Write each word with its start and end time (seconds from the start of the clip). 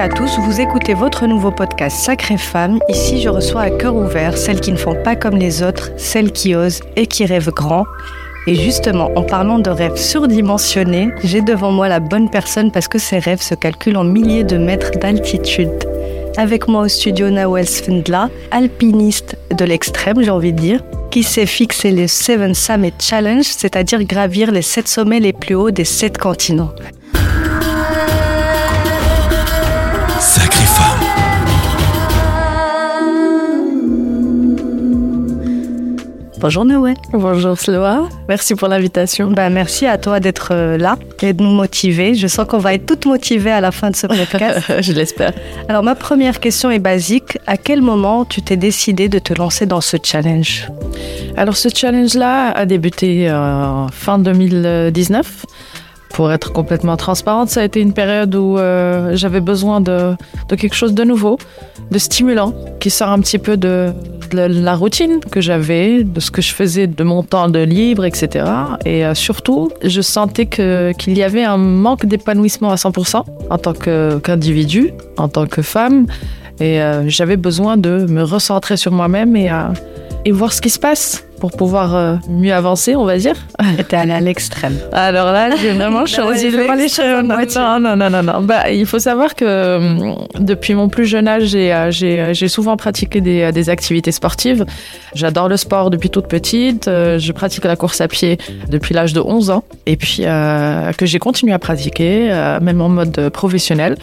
à 0.00 0.08
tous, 0.08 0.38
vous 0.38 0.62
écoutez 0.62 0.94
votre 0.94 1.26
nouveau 1.26 1.50
podcast 1.50 1.98
Sacrée 1.98 2.38
Femme. 2.38 2.78
Ici, 2.88 3.20
je 3.20 3.28
reçois 3.28 3.60
à 3.60 3.70
cœur 3.70 3.94
ouvert 3.94 4.38
celles 4.38 4.58
qui 4.58 4.72
ne 4.72 4.78
font 4.78 4.96
pas 5.04 5.14
comme 5.14 5.36
les 5.36 5.62
autres, 5.62 5.90
celles 5.98 6.32
qui 6.32 6.54
osent 6.54 6.80
et 6.96 7.06
qui 7.06 7.26
rêvent 7.26 7.50
grand. 7.50 7.84
Et 8.46 8.54
justement, 8.54 9.10
en 9.14 9.22
parlant 9.22 9.58
de 9.58 9.68
rêves 9.68 9.98
surdimensionnés, 9.98 11.10
j'ai 11.22 11.42
devant 11.42 11.70
moi 11.70 11.86
la 11.86 12.00
bonne 12.00 12.30
personne 12.30 12.72
parce 12.72 12.88
que 12.88 12.98
ces 12.98 13.18
rêves 13.18 13.42
se 13.42 13.54
calculent 13.54 13.98
en 13.98 14.04
milliers 14.04 14.42
de 14.42 14.56
mètres 14.56 14.92
d'altitude. 14.98 15.84
Avec 16.38 16.66
moi 16.66 16.84
au 16.84 16.88
studio 16.88 17.28
Nawel 17.28 17.68
Svendla, 17.68 18.30
alpiniste 18.52 19.36
de 19.54 19.66
l'extrême, 19.66 20.22
j'ai 20.22 20.30
envie 20.30 20.54
de 20.54 20.60
dire, 20.60 20.82
qui 21.10 21.22
s'est 21.22 21.44
fixé 21.44 21.90
les 21.90 22.08
Seven 22.08 22.54
Summit 22.54 22.94
Challenge, 22.98 23.44
c'est-à-dire 23.44 24.02
gravir 24.04 24.50
les 24.50 24.62
sept 24.62 24.88
sommets 24.88 25.20
les 25.20 25.34
plus 25.34 25.56
hauts 25.56 25.70
des 25.70 25.84
sept 25.84 26.16
continents. 26.16 26.72
Bonjour 36.40 36.64
Noé. 36.64 36.94
Bonjour 37.12 37.58
Sloa, 37.58 38.08
merci 38.26 38.54
pour 38.54 38.68
l'invitation. 38.68 39.30
Bah, 39.30 39.50
merci 39.50 39.84
à 39.84 39.98
toi 39.98 40.20
d'être 40.20 40.52
euh, 40.52 40.78
là 40.78 40.96
et 41.20 41.34
de 41.34 41.42
nous 41.42 41.50
motiver. 41.50 42.14
Je 42.14 42.26
sens 42.28 42.46
qu'on 42.46 42.56
va 42.56 42.72
être 42.72 42.86
toutes 42.86 43.04
motivées 43.04 43.50
à 43.50 43.60
la 43.60 43.70
fin 43.70 43.90
de 43.90 43.96
ce 43.96 44.06
podcast. 44.06 44.72
Je 44.80 44.92
l'espère. 44.94 45.34
Alors 45.68 45.82
ma 45.82 45.94
première 45.94 46.40
question 46.40 46.70
est 46.70 46.78
basique. 46.78 47.36
À 47.46 47.58
quel 47.58 47.82
moment 47.82 48.24
tu 48.24 48.40
t'es 48.40 48.56
décidé 48.56 49.10
de 49.10 49.18
te 49.18 49.34
lancer 49.34 49.66
dans 49.66 49.82
ce 49.82 49.98
challenge? 50.02 50.66
Alors 51.36 51.58
ce 51.58 51.68
challenge-là 51.68 52.52
a 52.52 52.64
débuté 52.64 53.28
euh, 53.28 53.86
fin 53.88 54.18
2019. 54.18 55.44
Pour 56.10 56.32
être 56.32 56.52
complètement 56.52 56.96
transparente, 56.96 57.50
ça 57.50 57.60
a 57.60 57.64
été 57.64 57.80
une 57.80 57.92
période 57.92 58.34
où 58.34 58.58
euh, 58.58 59.12
j'avais 59.14 59.40
besoin 59.40 59.80
de, 59.80 60.14
de 60.48 60.54
quelque 60.56 60.74
chose 60.74 60.92
de 60.92 61.04
nouveau, 61.04 61.38
de 61.90 61.98
stimulant, 61.98 62.52
qui 62.80 62.90
sort 62.90 63.10
un 63.10 63.20
petit 63.20 63.38
peu 63.38 63.56
de, 63.56 63.92
la 64.32 64.74
routine 64.74 65.20
que 65.30 65.40
j'avais, 65.40 66.04
de 66.04 66.20
ce 66.20 66.30
que 66.30 66.42
je 66.42 66.52
faisais 66.52 66.86
de 66.86 67.04
mon 67.04 67.22
temps 67.22 67.48
de 67.48 67.60
libre, 67.60 68.04
etc. 68.04 68.44
Et 68.84 69.04
euh, 69.04 69.14
surtout, 69.14 69.70
je 69.82 70.00
sentais 70.00 70.46
qu'il 70.46 71.18
y 71.18 71.22
avait 71.22 71.44
un 71.44 71.56
manque 71.56 72.06
d'épanouissement 72.06 72.70
à 72.70 72.76
100% 72.76 73.24
en 73.48 73.58
tant 73.58 73.72
qu'individu, 73.72 74.92
en 75.16 75.28
tant 75.28 75.46
que 75.46 75.62
femme. 75.62 76.06
Et 76.60 76.82
euh, 76.82 77.08
j'avais 77.08 77.36
besoin 77.36 77.76
de 77.76 78.06
me 78.08 78.22
recentrer 78.22 78.76
sur 78.76 78.92
moi-même 78.92 79.36
et, 79.36 79.50
et 80.24 80.32
voir 80.32 80.52
ce 80.52 80.60
qui 80.60 80.70
se 80.70 80.78
passe 80.78 81.24
pour 81.40 81.50
pouvoir 81.50 81.96
euh, 81.96 82.14
mieux 82.28 82.52
avancer, 82.52 82.94
on 82.94 83.04
va 83.04 83.16
dire. 83.18 83.34
T'es 83.88 83.96
allé 83.96 84.12
à 84.12 84.20
l'extrême. 84.20 84.76
Alors 84.92 85.32
là, 85.32 85.56
j'ai 85.56 85.72
vraiment 85.72 86.06
choisi 86.06 86.48
en 86.48 87.22
non, 87.22 87.80
non, 87.80 87.96
non, 87.96 88.10
non, 88.10 88.22
non. 88.22 88.42
Bah, 88.42 88.70
il 88.70 88.86
faut 88.86 88.98
savoir 88.98 89.34
que 89.34 89.76
hum, 89.76 90.16
depuis 90.38 90.74
mon 90.74 90.88
plus 90.88 91.06
jeune 91.06 91.26
âge, 91.26 91.44
j'ai, 91.44 91.72
euh, 91.72 91.90
euh, 92.02 92.48
souvent 92.48 92.76
pratiqué 92.76 93.20
des, 93.20 93.42
euh, 93.42 93.52
des 93.52 93.70
activités 93.70 94.12
sportives. 94.12 94.64
J'adore 95.14 95.48
le 95.48 95.56
sport 95.56 95.90
depuis 95.90 96.10
toute 96.10 96.26
petite. 96.28 96.86
Euh, 96.88 97.18
Je 97.18 97.32
pratique 97.32 97.64
la 97.64 97.76
course 97.76 98.00
à 98.00 98.08
pied 98.08 98.38
depuis 98.68 98.94
l'âge 98.94 99.12
de 99.12 99.20
11 99.20 99.50
ans. 99.50 99.64
Et 99.86 99.96
puis, 99.96 100.18
euh, 100.20 100.92
que 100.92 101.06
j'ai 101.06 101.18
continué 101.18 101.52
à 101.52 101.58
pratiquer, 101.58 102.28
euh, 102.30 102.60
même 102.60 102.80
en 102.80 102.88
mode 102.88 103.18
euh, 103.18 103.30
professionnel. 103.30 103.96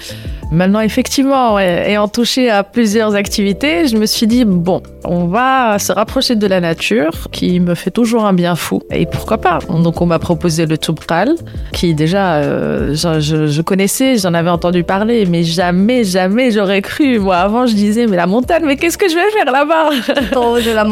Maintenant, 0.52 0.80
effectivement, 0.80 1.60
ayant 1.60 2.08
touché 2.08 2.50
à 2.50 2.64
plusieurs 2.64 3.16
activités, 3.16 3.88
je 3.88 3.98
me 3.98 4.06
suis 4.06 4.28
dit, 4.28 4.46
bon, 4.46 4.82
on 5.04 5.26
va 5.28 5.78
se 5.78 5.92
rapprocher 5.92 6.36
de 6.36 6.48
la 6.48 6.62
nature, 6.62 7.27
qui 7.32 7.60
me 7.60 7.76
fait 7.76 7.92
toujours 7.92 8.26
un 8.26 8.34
bien 8.34 8.56
fou. 8.56 8.82
Et 8.92 9.06
pourquoi 9.06 9.38
pas? 9.38 9.60
Donc, 9.70 10.02
on 10.02 10.06
m'a 10.06 10.20
proposé 10.20 10.66
le 10.66 10.78
Toubkal, 10.78 11.36
qui 11.74 11.94
déjà, 11.94 12.36
euh, 12.36 12.94
je, 12.94 13.20
je- 13.20 13.48
je 13.48 13.62
connaissais, 13.62 14.18
j'en 14.18 14.34
avais 14.34 14.50
entendu 14.50 14.84
parler, 14.84 15.26
mais 15.26 15.44
jamais, 15.44 16.04
jamais 16.04 16.52
j'aurais 16.52 16.82
cru. 16.82 17.20
Moi, 17.20 17.36
avant, 17.38 17.66
je 17.68 17.74
disais, 17.74 18.08
mais 18.08 18.18
la 18.18 18.28
montagne, 18.28 18.64
mais 18.66 18.76
qu'est-ce 18.78 18.98
que 18.98 19.10
je 19.10 19.16
vais 19.16 19.32
faire 19.32 19.52
là-bas? 19.52 19.90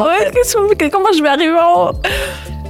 Ouais, 0.05 0.31
comment 0.89 1.11
je 1.15 1.21
vais 1.21 1.29
arriver 1.29 1.57
en 1.59 1.89
haut? 1.89 1.93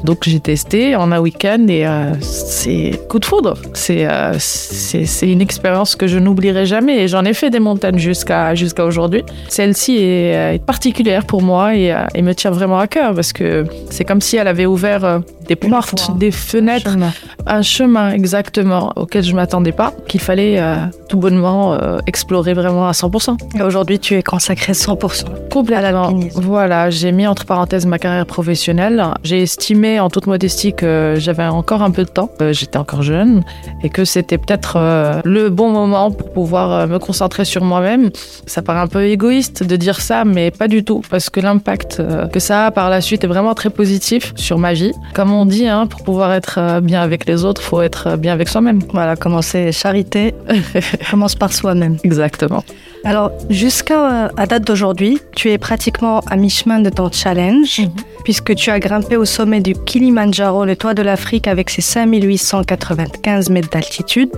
Donc 0.03 0.19
j'ai 0.23 0.39
testé 0.39 0.95
en 0.95 1.11
un 1.11 1.19
week-end 1.19 1.65
et 1.67 1.85
euh, 1.85 2.13
c'est 2.21 2.99
coup 3.09 3.19
de 3.19 3.25
foudre. 3.25 3.55
C'est 3.73 4.05
euh, 4.09 4.33
c'est 4.39 5.29
une 5.29 5.41
expérience 5.41 5.95
que 5.95 6.07
je 6.07 6.19
n'oublierai 6.19 6.65
jamais 6.65 7.03
et 7.03 7.07
j'en 7.07 7.25
ai 7.25 7.33
fait 7.33 7.49
des 7.49 7.59
montagnes 7.59 7.97
jusqu'à 7.97 8.55
jusqu'à 8.55 8.85
aujourd'hui. 8.85 9.23
Celle-ci 9.49 9.97
est, 9.97 10.35
euh, 10.35 10.53
est 10.53 10.65
particulière 10.65 11.25
pour 11.25 11.41
moi 11.41 11.75
et, 11.75 11.91
euh, 11.91 12.05
et 12.13 12.21
me 12.21 12.33
tient 12.33 12.51
vraiment 12.51 12.79
à 12.79 12.87
cœur 12.87 13.13
parce 13.13 13.33
que 13.33 13.65
c'est 13.89 14.05
comme 14.05 14.21
si 14.21 14.37
elle 14.37 14.47
avait 14.47 14.65
ouvert 14.65 15.21
des 15.47 15.57
Une 15.61 15.69
portes, 15.69 16.17
des 16.17 16.31
fenêtres, 16.31 16.91
Chemin. 16.91 17.11
un 17.45 17.61
chemin 17.61 18.11
exactement 18.11 18.91
auquel 18.95 19.23
je 19.23 19.35
m'attendais 19.35 19.71
pas, 19.71 19.93
qu'il 20.07 20.19
fallait 20.19 20.59
euh, 20.59 20.75
tout 21.07 21.17
bonnement 21.17 21.77
explorer 22.07 22.53
vraiment 22.53 22.87
à 22.87 22.91
100%. 22.91 23.37
Et 23.57 23.61
aujourd'hui, 23.61 23.99
tu 23.99 24.15
es 24.15 24.23
consacré 24.23 24.73
100%. 24.73 25.25
Complètement. 25.51 26.13
Voilà, 26.33 26.89
j'ai 26.89 27.11
mis 27.11 27.27
entre 27.27 27.45
parenthèses 27.45 27.85
ma 27.85 27.99
carrière 27.99 28.25
professionnelle. 28.25 29.03
J'ai 29.23 29.43
estimé 29.43 29.84
en 29.99 30.09
toute 30.09 30.27
modestie 30.27 30.73
que 30.73 31.15
j'avais 31.17 31.45
encore 31.45 31.81
un 31.81 31.91
peu 31.91 32.03
de 32.03 32.09
temps, 32.09 32.29
euh, 32.41 32.53
j'étais 32.53 32.77
encore 32.77 33.01
jeune, 33.01 33.43
et 33.83 33.89
que 33.89 34.05
c'était 34.05 34.37
peut-être 34.37 34.75
euh, 34.77 35.21
le 35.23 35.49
bon 35.49 35.69
moment 35.69 36.11
pour 36.11 36.31
pouvoir 36.31 36.71
euh, 36.71 36.87
me 36.87 36.99
concentrer 36.99 37.45
sur 37.45 37.63
moi-même. 37.63 38.09
Ça 38.45 38.61
paraît 38.61 38.79
un 38.79 38.87
peu 38.87 39.05
égoïste 39.05 39.63
de 39.63 39.75
dire 39.75 40.01
ça, 40.01 40.25
mais 40.25 40.51
pas 40.51 40.67
du 40.67 40.83
tout, 40.83 41.01
parce 41.09 41.29
que 41.29 41.39
l'impact 41.39 41.99
euh, 41.99 42.27
que 42.27 42.39
ça 42.39 42.67
a 42.67 42.71
par 42.71 42.89
la 42.89 43.01
suite 43.01 43.23
est 43.23 43.27
vraiment 43.27 43.53
très 43.53 43.69
positif 43.69 44.33
sur 44.35 44.57
ma 44.57 44.73
vie. 44.73 44.91
Comme 45.13 45.31
on 45.31 45.45
dit, 45.45 45.67
hein, 45.67 45.87
pour 45.87 46.03
pouvoir 46.03 46.33
être 46.33 46.79
bien 46.81 47.01
avec 47.01 47.25
les 47.25 47.45
autres, 47.45 47.61
faut 47.61 47.81
être 47.81 48.17
bien 48.17 48.33
avec 48.33 48.49
soi-même. 48.49 48.79
Voilà, 48.91 49.15
commencer 49.15 49.71
charité, 49.71 50.33
commence 51.11 51.35
par 51.35 51.53
soi-même. 51.53 51.97
Exactement. 52.03 52.63
Alors, 53.05 53.31
jusqu'à 53.51 54.25
euh, 54.25 54.29
à 54.35 54.47
date 54.47 54.63
d'aujourd'hui, 54.65 55.19
tu 55.35 55.51
es 55.51 55.59
pratiquement 55.59 56.21
à 56.27 56.35
mi-chemin 56.37 56.79
de 56.79 56.89
ton 56.89 57.11
challenge, 57.11 57.81
Mhm. 57.81 57.91
puisque 58.23 58.55
tu 58.55 58.71
as 58.71 58.79
grimpé 58.79 59.15
au 59.15 59.25
sommet 59.25 59.61
du 59.61 59.73
Kilimandjaro, 59.75 60.65
le 60.65 60.75
toit 60.75 60.95
de 60.95 61.03
l'Afrique, 61.03 61.47
avec 61.47 61.69
ses 61.69 61.81
5895 61.81 63.49
mètres 63.51 63.69
d'altitude, 63.69 64.31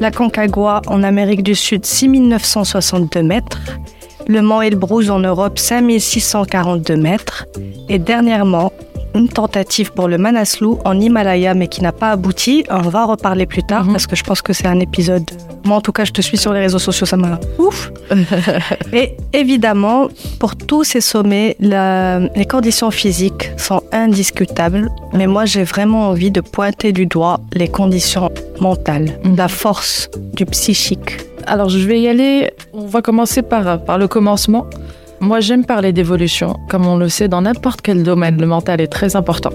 la 0.00 0.12
Concagua 0.12 0.80
en 0.86 1.02
Amérique 1.02 1.42
du 1.42 1.56
Sud, 1.56 1.84
6962 1.84 3.22
mètres, 3.22 3.58
le 4.28 4.42
Mont 4.42 4.62
Elbrus 4.62 5.10
en 5.10 5.18
Europe, 5.18 5.58
5642 5.58 6.96
mètres, 6.96 7.46
et 7.88 7.98
dernièrement, 7.98 8.72
une 9.14 9.28
tentative 9.28 9.92
pour 9.92 10.08
le 10.08 10.18
Manaslu 10.18 10.68
en 10.84 10.98
Himalaya, 11.00 11.54
mais 11.54 11.68
qui 11.68 11.82
n'a 11.82 11.92
pas 11.92 12.10
abouti. 12.10 12.64
On 12.70 12.88
va 12.88 13.04
en 13.04 13.06
reparler 13.06 13.46
plus 13.46 13.62
tard, 13.62 13.84
Mhm. 13.84 13.92
parce 13.92 14.06
que 14.06 14.16
je 14.16 14.24
pense 14.24 14.42
que 14.42 14.52
c'est 14.52 14.66
un 14.66 14.80
épisode... 14.80 15.24
Moi, 15.64 15.76
en 15.76 15.80
tout 15.80 15.92
cas, 15.92 16.04
je 16.04 16.12
te 16.12 16.20
suis 16.20 16.36
sur 16.36 16.52
les 16.52 16.60
réseaux 16.60 16.78
sociaux, 16.78 17.06
ça 17.06 17.16
m'a 17.16 17.38
ouf. 17.58 17.90
Et 18.92 19.16
évidemment, 19.32 20.08
pour 20.38 20.56
tous 20.56 20.84
ces 20.84 21.00
sommets, 21.00 21.56
la- 21.60 22.20
les 22.36 22.44
conditions 22.44 22.90
physiques 22.90 23.50
sont 23.56 23.82
indiscutables. 23.92 24.90
Mais 25.12 25.26
moi, 25.26 25.44
j'ai 25.46 25.64
vraiment 25.64 26.08
envie 26.10 26.30
de 26.30 26.40
pointer 26.40 26.92
du 26.92 27.06
doigt 27.06 27.40
les 27.54 27.68
conditions 27.68 28.30
mentales, 28.60 29.18
Mhm. 29.24 29.36
la 29.36 29.48
force 29.48 30.10
du 30.34 30.44
psychique. 30.46 31.18
Alors, 31.46 31.68
je 31.68 31.78
vais 31.86 32.00
y 32.00 32.08
aller. 32.08 32.50
On 32.72 32.86
va 32.86 33.00
commencer 33.02 33.42
par, 33.42 33.82
par 33.84 33.96
le 33.98 34.08
commencement. 34.08 34.66
Moi, 35.24 35.40
j'aime 35.40 35.64
parler 35.64 35.94
d'évolution. 35.94 36.58
Comme 36.68 36.86
on 36.86 36.98
le 36.98 37.08
sait, 37.08 37.28
dans 37.28 37.40
n'importe 37.40 37.80
quel 37.80 38.02
domaine, 38.02 38.38
le 38.38 38.46
mental 38.46 38.82
est 38.82 38.88
très 38.88 39.16
important. 39.16 39.52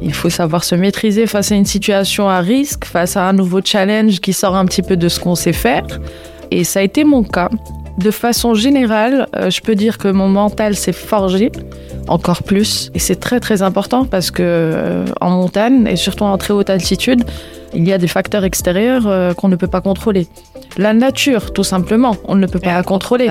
Il 0.00 0.14
faut 0.14 0.30
savoir 0.30 0.64
se 0.64 0.74
maîtriser 0.74 1.26
face 1.26 1.52
à 1.52 1.54
une 1.54 1.66
situation 1.66 2.30
à 2.30 2.40
risque, 2.40 2.86
face 2.86 3.18
à 3.18 3.28
un 3.28 3.34
nouveau 3.34 3.60
challenge 3.62 4.20
qui 4.20 4.32
sort 4.32 4.56
un 4.56 4.64
petit 4.64 4.80
peu 4.80 4.96
de 4.96 5.10
ce 5.10 5.20
qu'on 5.20 5.34
sait 5.34 5.52
faire. 5.52 5.84
Et 6.50 6.64
ça 6.64 6.80
a 6.80 6.82
été 6.82 7.04
mon 7.04 7.24
cas. 7.24 7.50
De 7.98 8.10
façon 8.10 8.54
générale, 8.54 9.26
euh, 9.36 9.50
je 9.50 9.60
peux 9.60 9.74
dire 9.74 9.98
que 9.98 10.08
mon 10.08 10.28
mental 10.28 10.74
s'est 10.74 10.92
forgé 10.92 11.52
encore 12.08 12.42
plus. 12.42 12.90
Et 12.94 12.98
c'est 12.98 13.20
très 13.20 13.38
très 13.38 13.60
important 13.60 14.06
parce 14.06 14.30
que 14.30 14.42
euh, 14.42 15.04
en 15.20 15.28
montagne 15.28 15.86
et 15.88 15.96
surtout 15.96 16.24
en 16.24 16.38
très 16.38 16.54
haute 16.54 16.70
altitude, 16.70 17.22
il 17.74 17.86
y 17.86 17.92
a 17.92 17.98
des 17.98 18.08
facteurs 18.08 18.44
extérieurs 18.44 19.06
euh, 19.06 19.34
qu'on 19.34 19.48
ne 19.48 19.56
peut 19.56 19.66
pas 19.66 19.82
contrôler. 19.82 20.26
La 20.78 20.94
nature, 20.94 21.52
tout 21.52 21.64
simplement, 21.64 22.16
on 22.24 22.34
ne 22.34 22.46
peut 22.46 22.60
pas 22.60 22.72
la 22.72 22.82
contrôler. 22.82 23.28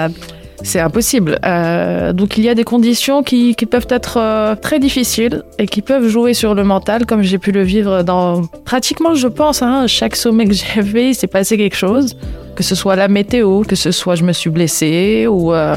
C'est 0.64 0.80
impossible. 0.80 1.40
Euh, 1.46 2.14
donc 2.14 2.38
il 2.38 2.44
y 2.44 2.50
a 2.50 2.56
des 2.56 2.64
conditions 2.64 3.24
qui, 3.24 3.56
peuvent 3.70 3.88
être 3.90 4.18
euh, 4.18 4.56
très 4.56 4.80
difficiles 4.80 5.44
et 5.58 5.66
qui 5.66 5.82
peuvent 5.82 6.08
jouer 6.08 6.34
sur 6.34 6.54
le 6.56 6.64
mental, 6.64 7.06
comme 7.06 7.22
j'ai 7.22 7.38
pu 7.38 7.52
le 7.52 7.64
vivre 7.64 8.04
dans 8.04 8.44
pratiquement, 8.66 9.16
je 9.16 9.28
pense, 9.28 9.62
hein, 9.62 9.88
chaque 9.88 10.16
sommet 10.16 10.46
que 10.46 10.54
j'ai 10.54 10.84
fait, 10.84 11.10
il 11.10 11.16
s'est 11.16 11.28
passé 11.28 11.58
quelque 11.58 11.76
chose. 11.76 12.16
Que 12.56 12.64
ce 12.64 12.76
soit 12.76 12.96
la 12.96 13.08
météo, 13.08 13.64
que 13.64 13.76
ce 13.76 13.92
soit 13.92 14.16
je 14.16 14.24
me 14.24 14.34
suis 14.34 14.50
blessée 14.50 15.26
ou 15.28 15.54
euh, 15.54 15.76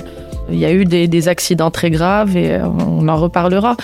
il 0.51 0.59
y 0.59 0.65
a 0.65 0.73
eu 0.73 0.85
des, 0.85 1.09
des 1.09 1.29
accidents 1.29 1.71
très 1.71 1.91
graves 1.91 2.37
et 2.37 2.61
on 2.61 3.09
en 3.09 3.17
reparlera, 3.17 3.77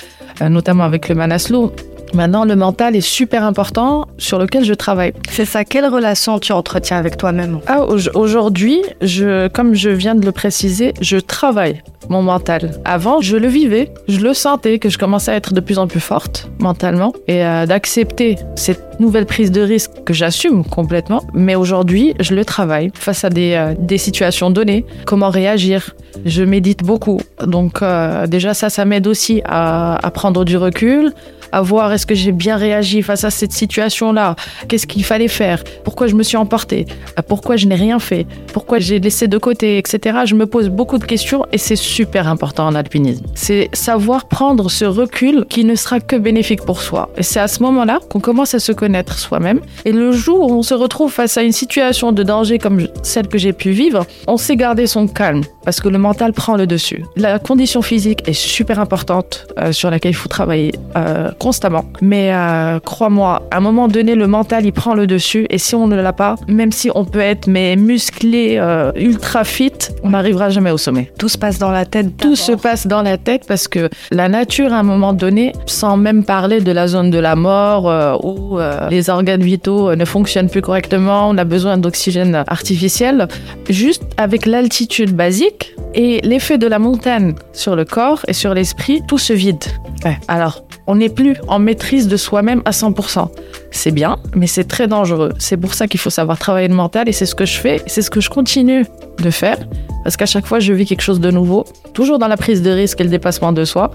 notamment 0.43 0.85
avec 0.85 1.09
le 1.09 1.15
Manaslu. 1.15 1.69
Maintenant, 2.15 2.45
le 2.45 2.57
mental 2.57 2.97
est 2.97 3.01
super 3.01 3.45
important 3.45 4.07
sur 4.19 4.39
lequel 4.39 4.65
je 4.65 4.75
travaille. 4.75 5.13
C'est 5.31 5.45
ça. 5.45 5.65
Quelle 5.65 5.87
relation 5.87 6.39
tu 6.39 6.53
entretiens 6.53 6.97
avec 6.97 7.17
toi-même? 7.17 7.61
Ah, 7.67 7.85
Aujourd'hui, 8.15 8.83
je, 9.01 9.49
comme 9.49 9.75
je 9.75 9.91
viens 9.91 10.15
de 10.15 10.25
le 10.25 10.33
préciser, 10.33 10.93
je 11.01 11.17
travaille 11.19 11.83
mon 12.09 12.23
mental. 12.23 12.73
Avant, 12.85 13.21
je 13.21 13.37
le 13.37 13.47
vivais, 13.47 13.93
je 14.09 14.19
le 14.21 14.35
sentais 14.35 14.81
que 14.81 14.89
je 14.89 14.99
commençais 14.99 15.31
à 15.31 15.37
être 15.37 15.55
de 15.55 15.61
plus 15.61 15.79
en 15.79 15.87
plus 15.87 16.01
forte 16.01 16.51
mentalement 16.59 17.13
et 17.29 17.45
euh, 17.45 17.67
d'accepter 17.67 18.37
cette 18.57 18.99
nouvelle 18.99 19.27
prise 19.27 19.53
de 19.53 19.61
risque 19.61 19.93
que 20.05 20.13
j'assume 20.13 20.65
complètement. 20.65 21.23
Mais 21.35 21.55
aujourd'hui, 21.55 22.15
je 22.19 22.35
le 22.35 22.45
travaille 22.45 22.91
face 22.95 23.25
à 23.25 23.31
des, 23.31 23.53
euh, 23.55 23.75
des 23.79 23.97
situations 23.99 24.51
données. 24.51 24.85
Comment 25.07 25.31
réagir? 25.31 25.95
Je 26.25 26.43
médite 26.43 26.83
beaucoup. 26.83 27.21
Donc 27.47 27.81
euh, 27.83 28.27
déjà 28.27 28.55
ça, 28.55 28.71
ça 28.71 28.85
m'aide 28.85 29.07
aussi 29.07 29.41
à, 29.45 30.05
à 30.05 30.11
prendre 30.11 30.45
du 30.45 30.57
recul, 30.57 31.13
à 31.53 31.61
voir 31.63 31.93
est-ce 31.93 32.07
que 32.07 32.15
j'ai 32.15 32.33
bien 32.33 32.57
réagi 32.57 33.03
face 33.03 33.25
à 33.25 33.31
cette 33.31 33.53
situation-là, 33.53 34.37
qu'est-ce 34.69 34.87
qu'il 34.87 35.05
fallait 35.05 35.29
faire, 35.29 35.63
pourquoi 35.85 36.07
je 36.07 36.15
me 36.15 36.23
suis 36.23 36.37
emportée, 36.37 36.87
pourquoi 37.29 37.57
je 37.57 37.67
n'ai 37.67 37.75
rien 37.75 37.99
fait, 37.99 38.27
pourquoi 38.53 38.79
j'ai 38.79 38.99
laissé 38.99 39.29
de 39.29 39.39
côté, 39.39 39.79
etc. 39.79 40.21
Je 40.25 40.35
me 40.35 40.47
pose 40.47 40.69
beaucoup 40.69 40.99
de 40.99 41.05
questions 41.05 41.45
et 41.53 41.59
c'est 41.59 41.77
super 41.77 42.29
important 42.29 42.67
en 42.67 42.75
alpinisme. 42.75 43.25
C'est 43.35 43.69
savoir 43.73 44.27
prendre 44.27 44.71
ce 44.71 44.85
recul 44.85 45.47
qui 45.49 45.65
ne 45.65 45.75
sera 45.75 46.01
que 46.01 46.17
bénéfique 46.17 46.63
pour 46.65 46.81
soi. 46.81 47.11
Et 47.17 47.23
c'est 47.23 47.41
à 47.41 47.49
ce 47.49 47.63
moment-là 47.63 48.01
qu'on 48.09 48.21
commence 48.21 48.55
à 48.55 48.59
se 48.59 48.73
connaître 48.73 49.19
soi-même. 49.19 49.61
Et 49.85 49.93
le 49.93 50.13
jour 50.13 50.51
où 50.51 50.55
on 50.55 50.63
se 50.63 50.75
retrouve 50.75 51.13
face 51.13 51.37
à 51.37 51.43
une 51.43 51.53
situation 51.53 52.13
de 52.13 52.23
danger 52.23 52.59
comme 52.59 52.87
celle 53.03 53.29
que 53.29 53.39
j'ai 53.39 53.53
pu 53.53 53.71
vivre, 53.71 54.07
on 54.27 54.37
sait 54.37 54.57
garder 54.57 54.87
son 54.87 55.07
calme 55.07 55.43
parce 55.65 55.81
que 55.81 55.89
le 55.89 55.99
mental 55.99 56.33
prend 56.33 56.57
le 56.57 56.67
dessus. 56.67 57.05
La 57.17 57.39
condition 57.39 57.83
physique 57.83 58.29
est 58.29 58.33
super 58.33 58.81
importante 58.81 59.47
euh, 59.59 59.73
sur 59.73 59.91
laquelle 59.91 60.13
il 60.13 60.15
faut 60.15 60.29
travailler 60.29 60.73
euh, 60.97 61.31
constamment. 61.41 61.87
Mais 62.03 62.33
euh, 62.33 62.79
crois-moi, 62.79 63.43
à 63.51 63.57
un 63.57 63.61
moment 63.61 63.89
donné, 63.89 64.15
le 64.15 64.27
mental, 64.27 64.67
il 64.67 64.73
prend 64.73 64.95
le 64.95 65.07
dessus. 65.07 65.47
Et 65.51 65.59
si 65.59 65.75
on 65.75 65.89
ne 65.89 65.97
l'a 65.97 66.13
pas, 66.13 66.37
même 66.47 66.71
si 66.71 66.91
on 66.95 67.05
peut 67.05 67.21
être 67.21 67.49
mais 67.49 67.75
musclé, 67.77 68.59
euh, 68.59 68.93
ultra 68.95 69.43
fit, 69.45 69.73
on 70.05 70.11
n'arrivera 70.11 70.51
jamais 70.51 70.71
au 70.71 70.79
sommet. 70.79 71.11
Tout 71.19 71.29
se 71.29 71.39
passe 71.39 71.59
dans 71.59 71.71
la 71.71 71.87
tête. 71.87 72.17
Tout 72.19 72.37
se 72.37 72.53
passe 72.53 72.87
dans 72.87 73.03
la 73.03 73.17
tête 73.17 73.45
parce 73.49 73.67
que 73.69 73.89
la 74.11 74.29
nature, 74.29 74.73
à 74.73 74.77
un 74.77 74.83
moment 74.83 75.15
donné, 75.15 75.53
sans 75.67 75.97
même 75.97 76.25
parler 76.25 76.61
de 76.61 76.73
la 76.73 76.87
zone 76.87 77.11
de 77.11 77.19
la 77.19 77.35
mort 77.35 77.89
euh, 77.89 78.17
où 78.23 78.59
les 78.91 79.09
organes 79.09 79.43
vitaux 79.43 79.95
ne 79.97 80.05
fonctionnent 80.05 80.51
plus 80.51 80.61
correctement, 80.61 81.31
on 81.31 81.39
a 81.39 81.45
besoin 81.45 81.79
d'oxygène 81.79 82.45
artificiel, 82.47 83.29
juste 83.69 84.03
avec 84.19 84.45
l'altitude 84.45 85.15
basique 85.15 85.75
et 85.95 86.21
l'effet 86.23 86.59
de 86.59 86.67
la 86.67 86.79
montagne 86.79 87.35
sur 87.53 87.77
le 87.77 87.85
corps 87.85 88.21
et 88.29 88.33
sur 88.35 88.53
l'esprit, 88.53 89.03
tout 89.09 89.19
se 89.19 89.33
vide. 89.33 89.65
Ouais. 90.05 90.19
Alors, 90.29 90.63
on 90.91 90.97
n'est 90.97 91.09
plus 91.09 91.37
en 91.47 91.61
maîtrise 91.61 92.09
de 92.09 92.17
soi-même 92.17 92.63
à 92.65 92.73
100%. 92.73 93.29
C'est 93.71 93.93
bien, 93.93 94.19
mais 94.35 94.49
c'est 94.49 94.65
très 94.65 94.89
dangereux. 94.89 95.33
C'est 95.39 95.57
pour 95.57 95.73
ça 95.73 95.87
qu'il 95.87 96.01
faut 96.01 96.11
savoir 96.11 96.37
travailler 96.37 96.67
le 96.67 96.75
mental 96.75 97.09
et 97.09 97.13
c'est 97.13 97.27
ce 97.27 97.37
que 97.37 97.47
je 97.47 97.59
fais, 97.59 97.81
c'est 97.87 98.03
ce 98.03 98.11
que 98.11 98.21
je 98.21 98.29
continue 98.29 98.85
de 99.19 99.31
faire 99.31 99.59
parce 100.03 100.17
qu'à 100.17 100.27
chaque 100.27 100.47
fois 100.47 100.59
je 100.59 100.73
vis 100.73 100.87
quelque 100.87 101.03
chose 101.03 101.21
de 101.21 101.31
nouveau, 101.31 101.65
toujours 101.95 102.19
dans 102.19 102.27
la 102.27 102.37
prise 102.37 102.61
de 102.61 102.71
risque 102.73 103.01
et 103.01 103.05
le 103.05 103.11
dépassement 103.11 103.53
de 103.53 103.65
soi. 103.65 103.93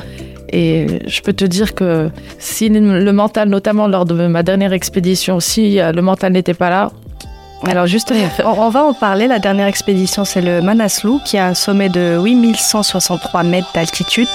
Et 0.53 0.87
je 1.05 1.19
peux 1.21 1.33
te 1.33 1.43
dire 1.43 1.75
que 1.75 2.09
si 2.39 2.69
le 2.69 3.11
mental, 3.11 3.49
notamment 3.49 3.89
lors 3.89 4.05
de 4.05 4.27
ma 4.27 4.41
dernière 4.41 4.71
expédition, 4.71 5.41
si 5.41 5.79
le 5.79 6.01
mental 6.01 6.31
n'était 6.31 6.53
pas 6.53 6.69
là, 6.69 6.91
alors 7.63 7.87
juste, 7.87 8.13
on 8.43 8.69
va 8.69 8.83
en 8.83 8.93
parler. 8.93 9.27
La 9.27 9.39
dernière 9.39 9.67
expédition, 9.67 10.25
c'est 10.25 10.41
le 10.41 10.61
Manaslu, 10.61 11.13
qui 11.25 11.37
a 11.37 11.47
un 11.47 11.53
sommet 11.53 11.89
de 11.89 12.19
8163 12.23 13.43
mètres 13.43 13.69
d'altitude. 13.73 14.27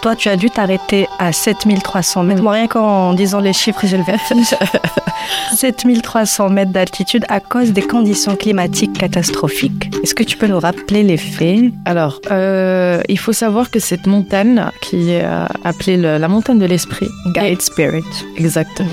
Toi, 0.00 0.16
tu 0.16 0.28
as 0.28 0.36
dû 0.36 0.50
t'arrêter 0.50 1.06
à 1.20 1.32
7300 1.32 2.24
mètres. 2.24 2.42
Moi, 2.42 2.52
rien 2.54 2.66
qu'en 2.66 3.14
disant 3.14 3.38
les 3.38 3.52
chiffres, 3.52 3.82
j'ai 3.84 3.98
le 3.98 4.02
vertige. 4.02 4.56
7300 5.54 6.48
mètres 6.50 6.72
d'altitude 6.72 7.24
à 7.28 7.38
cause 7.38 7.70
des 7.72 7.82
conditions 7.82 8.34
climatiques 8.34 8.98
catastrophiques. 8.98 9.94
Est-ce 10.02 10.16
que 10.16 10.24
tu 10.24 10.36
peux 10.36 10.48
nous 10.48 10.58
rappeler 10.58 11.04
les 11.04 11.18
faits? 11.18 11.72
Alors, 11.84 12.20
euh, 12.32 13.00
il 13.08 13.18
faut 13.18 13.32
savoir 13.32 13.70
que 13.70 13.78
cette 13.78 14.08
montagne, 14.08 14.64
qui 14.80 15.12
est 15.12 15.24
euh, 15.24 15.44
appelée 15.62 15.96
le, 15.96 16.18
la 16.18 16.26
montagne 16.26 16.58
de 16.58 16.66
l'esprit, 16.66 17.08
Guide 17.26 17.62
Spirit, 17.62 18.02
exactement, 18.36 18.88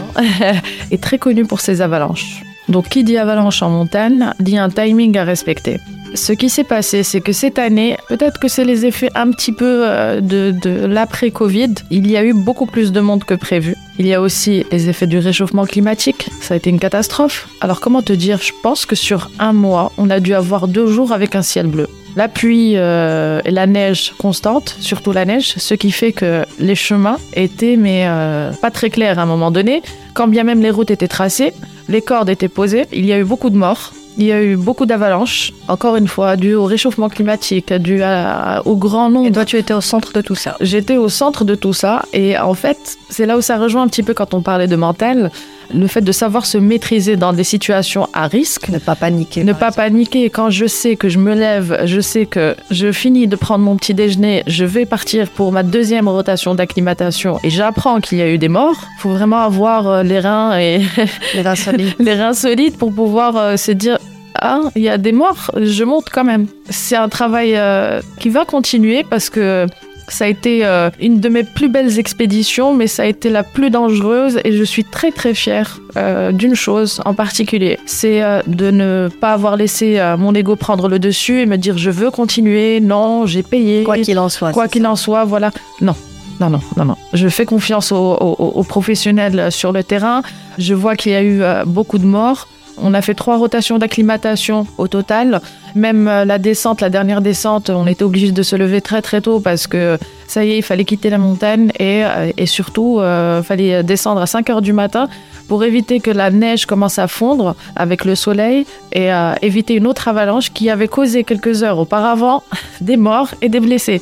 est 0.92 1.02
très 1.02 1.18
connue 1.18 1.46
pour 1.46 1.60
ses 1.60 1.82
avalanches. 1.82 2.44
Donc, 2.70 2.88
qui 2.88 3.04
dit 3.04 3.18
avalanche 3.18 3.62
en 3.62 3.70
montagne 3.70 4.32
dit 4.40 4.58
un 4.58 4.70
timing 4.70 5.18
à 5.18 5.24
respecter. 5.24 5.80
Ce 6.16 6.34
qui 6.34 6.50
s'est 6.50 6.64
passé, 6.64 7.04
c'est 7.04 7.22
que 7.22 7.32
cette 7.32 7.60
année, 7.60 7.98
peut-être 8.08 8.40
que 8.40 8.48
c'est 8.48 8.66
les 8.66 8.86
effets 8.86 9.12
un 9.14 9.30
petit 9.32 9.52
peu 9.52 9.84
euh, 9.86 10.22
de, 10.22 10.52
de 10.52 10.86
l'après-Covid, 10.88 11.74
il 11.92 12.10
y 12.10 12.18
a 12.18 12.24
eu 12.24 12.34
beaucoup 12.34 12.66
plus 12.66 12.92
de 12.92 13.00
monde 13.00 13.24
que 13.24 13.36
prévu. 13.36 13.76
Il 14.00 14.08
y 14.08 14.14
a 14.14 14.22
aussi 14.22 14.66
les 14.72 14.90
effets 14.90 15.08
du 15.08 15.20
réchauffement 15.20 15.66
climatique, 15.66 16.30
ça 16.42 16.56
a 16.56 16.58
été 16.58 16.70
une 16.70 16.80
catastrophe. 16.80 17.50
Alors 17.62 17.80
comment 17.80 18.02
te 18.02 18.14
dire, 18.14 18.40
je 18.42 18.54
pense 18.64 18.86
que 18.86 18.96
sur 18.96 19.30
un 19.40 19.54
mois, 19.54 19.92
on 19.98 20.10
a 20.10 20.20
dû 20.20 20.34
avoir 20.34 20.68
deux 20.68 20.88
jours 20.88 21.12
avec 21.12 21.36
un 21.36 21.44
ciel 21.44 21.68
bleu. 21.68 21.88
La 22.20 22.28
pluie 22.28 22.74
euh, 22.76 23.40
et 23.46 23.52
la 23.52 23.66
neige 23.66 24.14
constante, 24.18 24.76
surtout 24.82 25.14
la 25.14 25.24
neige, 25.24 25.54
ce 25.56 25.74
qui 25.74 25.90
fait 25.90 26.12
que 26.12 26.44
les 26.60 26.76
chemins 26.76 27.16
étaient 27.34 27.78
mais 27.78 28.08
euh, 28.08 28.52
pas 28.62 28.72
très 28.72 28.90
clairs 28.90 29.20
à 29.20 29.22
un 29.22 29.26
moment 29.26 29.52
donné. 29.52 29.82
Quand 30.16 30.28
bien 30.28 30.44
même 30.44 30.62
les 30.62 30.70
routes 30.70 30.92
étaient 30.92 31.08
tracées, 31.08 31.54
les 31.88 32.02
cordes 32.02 32.28
étaient 32.28 32.50
posées, 32.50 32.88
il 32.92 33.06
y 33.06 33.14
a 33.14 33.20
eu 33.20 33.24
beaucoup 33.24 33.50
de 33.50 33.56
morts. 33.56 33.94
Il 34.18 34.26
y 34.26 34.34
a 34.34 34.44
eu 34.44 34.58
beaucoup 34.58 34.86
d'avalanches, 34.86 35.54
encore 35.70 35.96
une 35.96 36.10
fois, 36.10 36.36
dû 36.36 36.56
au 36.56 36.66
réchauffement 36.66 37.08
climatique, 37.08 37.72
dû 37.72 38.04
à, 38.04 38.64
au 38.66 38.76
grand 38.76 39.10
nombre. 39.10 39.28
Et 39.28 39.32
toi, 39.32 39.46
tu 39.46 39.56
étais 39.56 39.74
au 39.74 39.80
centre 39.80 40.12
de 40.12 40.20
tout 40.20 40.36
ça? 40.36 40.58
J'étais 40.60 40.98
au 40.98 41.08
centre 41.08 41.46
de 41.46 41.56
tout 41.56 41.72
ça. 41.72 42.04
Et 42.12 42.38
en 42.38 42.54
fait, 42.54 42.98
c'est 43.10 43.26
là 43.26 43.38
où 43.38 43.42
ça 43.42 43.58
rejoint 43.58 43.84
un 43.84 43.88
petit 43.88 44.04
peu 44.04 44.14
quand 44.14 44.34
on 44.34 44.42
parlait 44.42 44.68
de 44.68 44.76
mental. 44.76 45.32
Le 45.74 45.88
fait 45.88 46.02
de 46.02 46.12
savoir 46.12 46.46
se 46.46 46.58
maîtriser 46.58 47.16
dans 47.16 47.34
des 47.34 47.44
situations 47.44 48.08
à 48.14 48.28
risque. 48.28 48.70
Ne 48.70 48.80
pas 48.80 48.96
paniquer. 48.96 49.44
Ne 49.44 49.54
pas 49.54 49.72
paniquer. 49.72 50.30
Quand 50.30 50.50
je 50.50 50.66
sais 50.66 50.96
que 50.96 51.10
je 51.10 51.20
me 51.20 51.34
lève, 51.36 51.82
je 51.86 52.02
sais 52.02 52.26
que 52.26 52.56
je 52.72 52.92
finis 52.92 53.28
de 53.28 53.36
prendre 53.36 53.64
mon 53.64 53.76
petit 53.76 53.94
déjeuner, 53.94 54.44
je 54.48 54.66
vais 54.66 54.86
partir 54.86 55.30
pour 55.30 55.52
ma 55.52 55.64
deuxième 55.64 56.08
rotation 56.08 56.56
d'acclimatation 56.56 57.40
et 57.44 57.50
j'apprends 57.50 58.00
qu'il 58.02 58.18
y 58.18 58.22
a 58.22 58.30
eu 58.30 58.38
des 58.38 58.50
morts. 58.50 58.88
Il 58.98 59.02
faut 59.02 59.10
vraiment 59.10 59.40
avoir 59.40 59.88
euh, 59.88 60.04
les 60.04 60.20
reins 60.20 60.58
et 60.58 60.82
les 61.36 61.42
reins 61.42 61.56
solides. 61.56 61.94
les 62.00 62.14
reins 62.14 62.34
solides 62.34 62.78
pour 62.78 62.94
pouvoir 62.94 63.38
euh, 63.38 63.58
se 63.58 63.72
dire 63.72 63.98
ah, 64.42 64.62
il 64.76 64.84
y 64.84 64.90
a 64.90 64.98
des 64.98 65.12
morts, 65.12 65.52
je 65.60 65.84
monte 65.84 66.10
quand 66.12 66.24
même. 66.24 66.48
C'est 66.70 66.96
un 66.96 67.10
travail 67.10 67.56
euh, 67.56 68.02
qui 68.20 68.30
va 68.30 68.46
continuer 68.46 69.04
parce 69.04 69.30
que 69.30 69.66
ça 70.12 70.26
a 70.26 70.28
été 70.28 70.66
euh, 70.66 70.90
une 71.00 71.20
de 71.20 71.30
mes 71.30 71.44
plus 71.44 71.70
belles 71.70 72.00
expéditions, 72.00 72.74
mais 72.74 72.88
ça 72.88 73.04
a 73.04 73.06
été 73.06 73.30
la 73.30 73.44
plus 73.44 73.70
dangereuse 73.70 74.40
et 74.44 74.52
je 74.52 74.64
suis 74.64 74.84
très 74.84 75.12
très 75.12 75.34
fière 75.34 75.80
euh, 75.98 76.32
d'une 76.32 76.56
chose 76.56 77.02
en 77.06 77.14
particulier. 77.14 77.78
C'est 77.86 78.22
euh, 78.24 78.42
de 78.48 78.72
ne 78.72 79.10
pas 79.22 79.34
avoir 79.34 79.56
laissé 79.58 80.00
mon 80.18 80.34
ego 80.36 80.56
prendre 80.56 80.88
le 80.88 81.00
dessus 81.00 81.42
et 81.42 81.46
me 81.46 81.58
dire 81.58 81.78
je 81.78 81.90
veux 81.92 82.12
continuer, 82.12 82.80
non, 82.82 83.26
j'ai 83.26 83.44
payé. 83.44 83.84
Quoi 83.84 83.98
qu'il 83.98 84.20
en 84.20 84.30
soit. 84.30 84.52
Quoi 84.52 84.68
qu'il 84.68 84.86
en 84.88 84.96
soit, 84.96 85.24
voilà. 85.26 85.52
Non. 85.82 85.96
Non, 86.40 86.50
non, 86.50 86.60
non, 86.78 86.86
non. 86.86 86.96
Je 87.14 87.28
fais 87.28 87.46
confiance 87.46 87.92
aux, 87.92 87.96
aux- 88.14 88.54
aux 88.56 88.64
professionnels 88.64 89.52
sur 89.52 89.74
le 89.74 89.84
terrain. 89.84 90.22
Je 90.58 90.74
vois 90.74 90.96
qu'il 90.96 91.12
y 91.12 91.16
a 91.16 91.22
eu 91.24 91.42
beaucoup 91.66 91.98
de 91.98 92.06
morts. 92.06 92.48
On 92.82 92.94
a 92.94 93.02
fait 93.02 93.14
trois 93.14 93.38
rotations 93.38 93.78
d'acclimatation 93.78 94.68
au 94.78 94.88
total. 94.88 95.42
Même 95.76 96.08
euh, 96.08 96.26
la 96.26 96.38
descente, 96.38 96.82
la 96.82 96.90
dernière 96.90 97.22
descente, 97.22 97.70
on 97.70 97.88
était 97.88 98.04
obligé 98.04 98.32
de 98.32 98.44
se 98.44 98.56
lever 98.56 98.82
très 98.82 99.02
très 99.02 99.22
tôt 99.22 99.40
parce 99.40 99.68
que 99.68 99.98
ça 100.28 100.46
y 100.46 100.52
est, 100.52 100.58
il 100.58 100.64
fallait 100.64 100.86
quitter 100.86 101.10
la 101.10 101.18
montagne 101.18 101.72
et, 101.80 102.04
euh, 102.06 102.32
surtout, 102.46 103.00
il 103.02 103.44
fallait 103.44 103.84
descendre 103.84 104.22
à 104.22 104.28
5 104.28 104.50
heures 104.50 104.62
du 104.62 104.74
matin 104.74 105.10
pour 105.50 105.64
éviter 105.64 106.00
que 106.00 106.12
la 106.12 106.30
neige 106.30 106.66
commence 106.68 107.00
à 107.00 107.08
fondre 107.08 107.56
avec 107.76 108.06
le 108.06 108.16
soleil 108.16 108.66
et 108.94 109.12
euh, 109.12 109.34
éviter 109.42 109.74
une 109.74 109.88
autre 109.88 110.08
avalanche 110.08 110.54
qui 110.54 110.70
avait 110.70 110.88
causé 110.88 111.26
quelques 111.26 111.64
heures 111.64 111.80
auparavant 111.80 112.44
des 112.82 112.96
morts 112.96 113.32
et 113.42 113.50
des 113.50 113.60
blessés. 113.60 114.02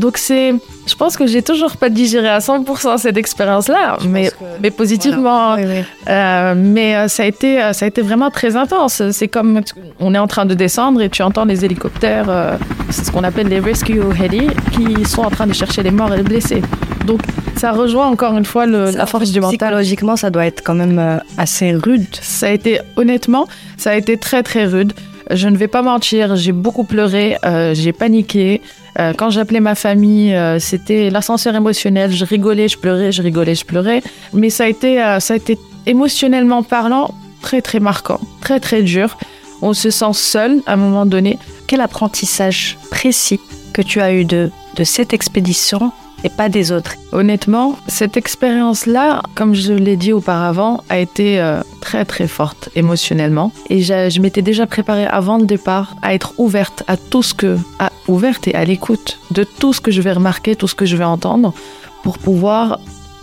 Donc 0.00 0.16
c'est, 0.16 0.54
je 0.86 0.94
pense 0.94 1.16
que 1.18 1.26
j'ai 1.26 1.42
toujours 1.42 1.76
pas 1.76 1.90
digéré 1.90 2.28
à 2.28 2.38
100% 2.38 2.96
cette 2.98 3.16
expérience-là, 3.18 3.98
mais, 4.08 4.30
mais 4.62 4.70
positivement. 4.70 5.54
Oui, 5.56 5.62
oui. 5.66 5.84
Euh, 6.08 6.54
mais 6.56 6.96
euh, 6.96 7.06
ça 7.08 7.24
a 7.24 7.26
été, 7.26 7.62
euh, 7.62 7.72
ça 7.74 7.84
a 7.84 7.88
été 7.88 8.00
vraiment 8.00 8.30
très 8.30 8.56
intense. 8.56 9.02
C'est 9.12 9.28
comme 9.28 9.60
on 10.00 10.14
est 10.14 10.18
en 10.18 10.26
train 10.26 10.46
de 10.46 10.54
descendre 10.54 11.02
et 11.02 11.10
tu 11.10 11.22
entends 11.22 11.44
les 11.44 11.64
hélicoptères, 11.66 12.30
euh, 12.30 12.56
c'est 12.88 13.04
ce 13.04 13.12
qu'on 13.12 13.24
appelle 13.24 13.48
les 13.48 13.60
rescue 13.60 14.00
heli, 14.22 14.48
qui 14.72 15.04
sont 15.04 15.22
en 15.22 15.30
train 15.30 15.46
de 15.46 15.52
chercher 15.52 15.82
les 15.82 15.90
morts 15.90 16.12
et 16.14 16.16
les 16.16 16.22
blessés. 16.22 16.62
Donc 17.06 17.20
ça 17.56 17.72
rejoint 17.72 18.06
encore 18.06 18.36
une 18.38 18.44
fois 18.46 18.64
le- 18.66 18.90
la 18.92 19.04
force 19.06 19.30
du 19.30 19.40
mental. 19.40 19.58
Psychologiquement, 19.58 20.16
ça 20.16 20.30
doit 20.30 20.46
être 20.46 20.62
quand 20.64 20.74
même 20.74 21.20
assez 21.36 21.72
rude. 21.72 22.06
Ça 22.22 22.46
a 22.46 22.50
été, 22.50 22.80
honnêtement, 22.96 23.46
ça 23.76 23.90
a 23.90 23.94
été 23.96 24.16
très 24.16 24.42
très 24.42 24.64
rude. 24.64 24.92
Je 25.32 25.48
ne 25.48 25.56
vais 25.56 25.68
pas 25.68 25.82
mentir, 25.82 26.34
j'ai 26.34 26.50
beaucoup 26.50 26.82
pleuré, 26.82 27.36
euh, 27.44 27.72
j'ai 27.72 27.92
paniqué. 27.92 28.60
Euh, 28.98 29.12
quand 29.16 29.30
j'appelais 29.30 29.60
ma 29.60 29.76
famille, 29.76 30.34
euh, 30.34 30.58
c'était 30.58 31.08
l'ascenseur 31.08 31.54
émotionnel. 31.54 32.10
Je 32.10 32.24
rigolais, 32.24 32.66
je 32.66 32.76
pleurais, 32.76 33.12
je 33.12 33.22
rigolais, 33.22 33.54
je 33.54 33.64
pleurais. 33.64 34.02
Mais 34.32 34.50
ça 34.50 34.64
a 34.64 34.66
été, 34.66 34.96
ça 35.20 35.34
a 35.34 35.36
été 35.36 35.56
émotionnellement 35.86 36.64
parlant 36.64 37.14
très 37.42 37.62
très 37.62 37.78
marquant, 37.78 38.20
très 38.40 38.58
très 38.58 38.82
dur. 38.82 39.16
On 39.62 39.72
se 39.72 39.90
sent 39.90 40.14
seul 40.14 40.62
à 40.66 40.72
un 40.72 40.76
moment 40.76 41.06
donné. 41.06 41.38
Quel 41.68 41.80
apprentissage 41.80 42.76
précis 42.90 43.38
que 43.72 43.82
tu 43.82 44.00
as 44.00 44.12
eu 44.12 44.24
de, 44.24 44.50
de 44.76 44.84
cette 44.84 45.12
expédition 45.12 45.92
et 46.24 46.28
pas 46.28 46.48
des 46.48 46.72
autres. 46.72 46.94
Honnêtement, 47.12 47.76
cette 47.86 48.16
expérience-là, 48.16 49.22
comme 49.34 49.54
je 49.54 49.72
l'ai 49.72 49.96
dit 49.96 50.12
auparavant, 50.12 50.82
a 50.88 50.98
été 50.98 51.40
euh, 51.40 51.62
très 51.80 52.04
très 52.04 52.28
forte 52.28 52.68
émotionnellement. 52.74 53.52
Et 53.68 53.82
je, 53.82 54.10
je 54.10 54.20
m'étais 54.20 54.42
déjà 54.42 54.66
préparée 54.66 55.06
avant 55.06 55.38
le 55.38 55.46
départ 55.46 55.96
à 56.02 56.14
être 56.14 56.34
ouverte 56.38 56.82
à 56.86 56.96
tout 56.96 57.22
ce 57.22 57.34
que, 57.34 57.58
à, 57.78 57.90
ouverte 58.08 58.48
et 58.48 58.54
à 58.54 58.64
l'écoute 58.64 59.18
de 59.30 59.44
tout 59.44 59.72
ce 59.72 59.80
que 59.80 59.90
je 59.90 60.02
vais 60.02 60.12
remarquer, 60.12 60.56
tout 60.56 60.68
ce 60.68 60.74
que 60.74 60.86
je 60.86 60.96
vais 60.96 61.04
entendre, 61.04 61.54
pour 62.02 62.18
pouvoir 62.18 62.80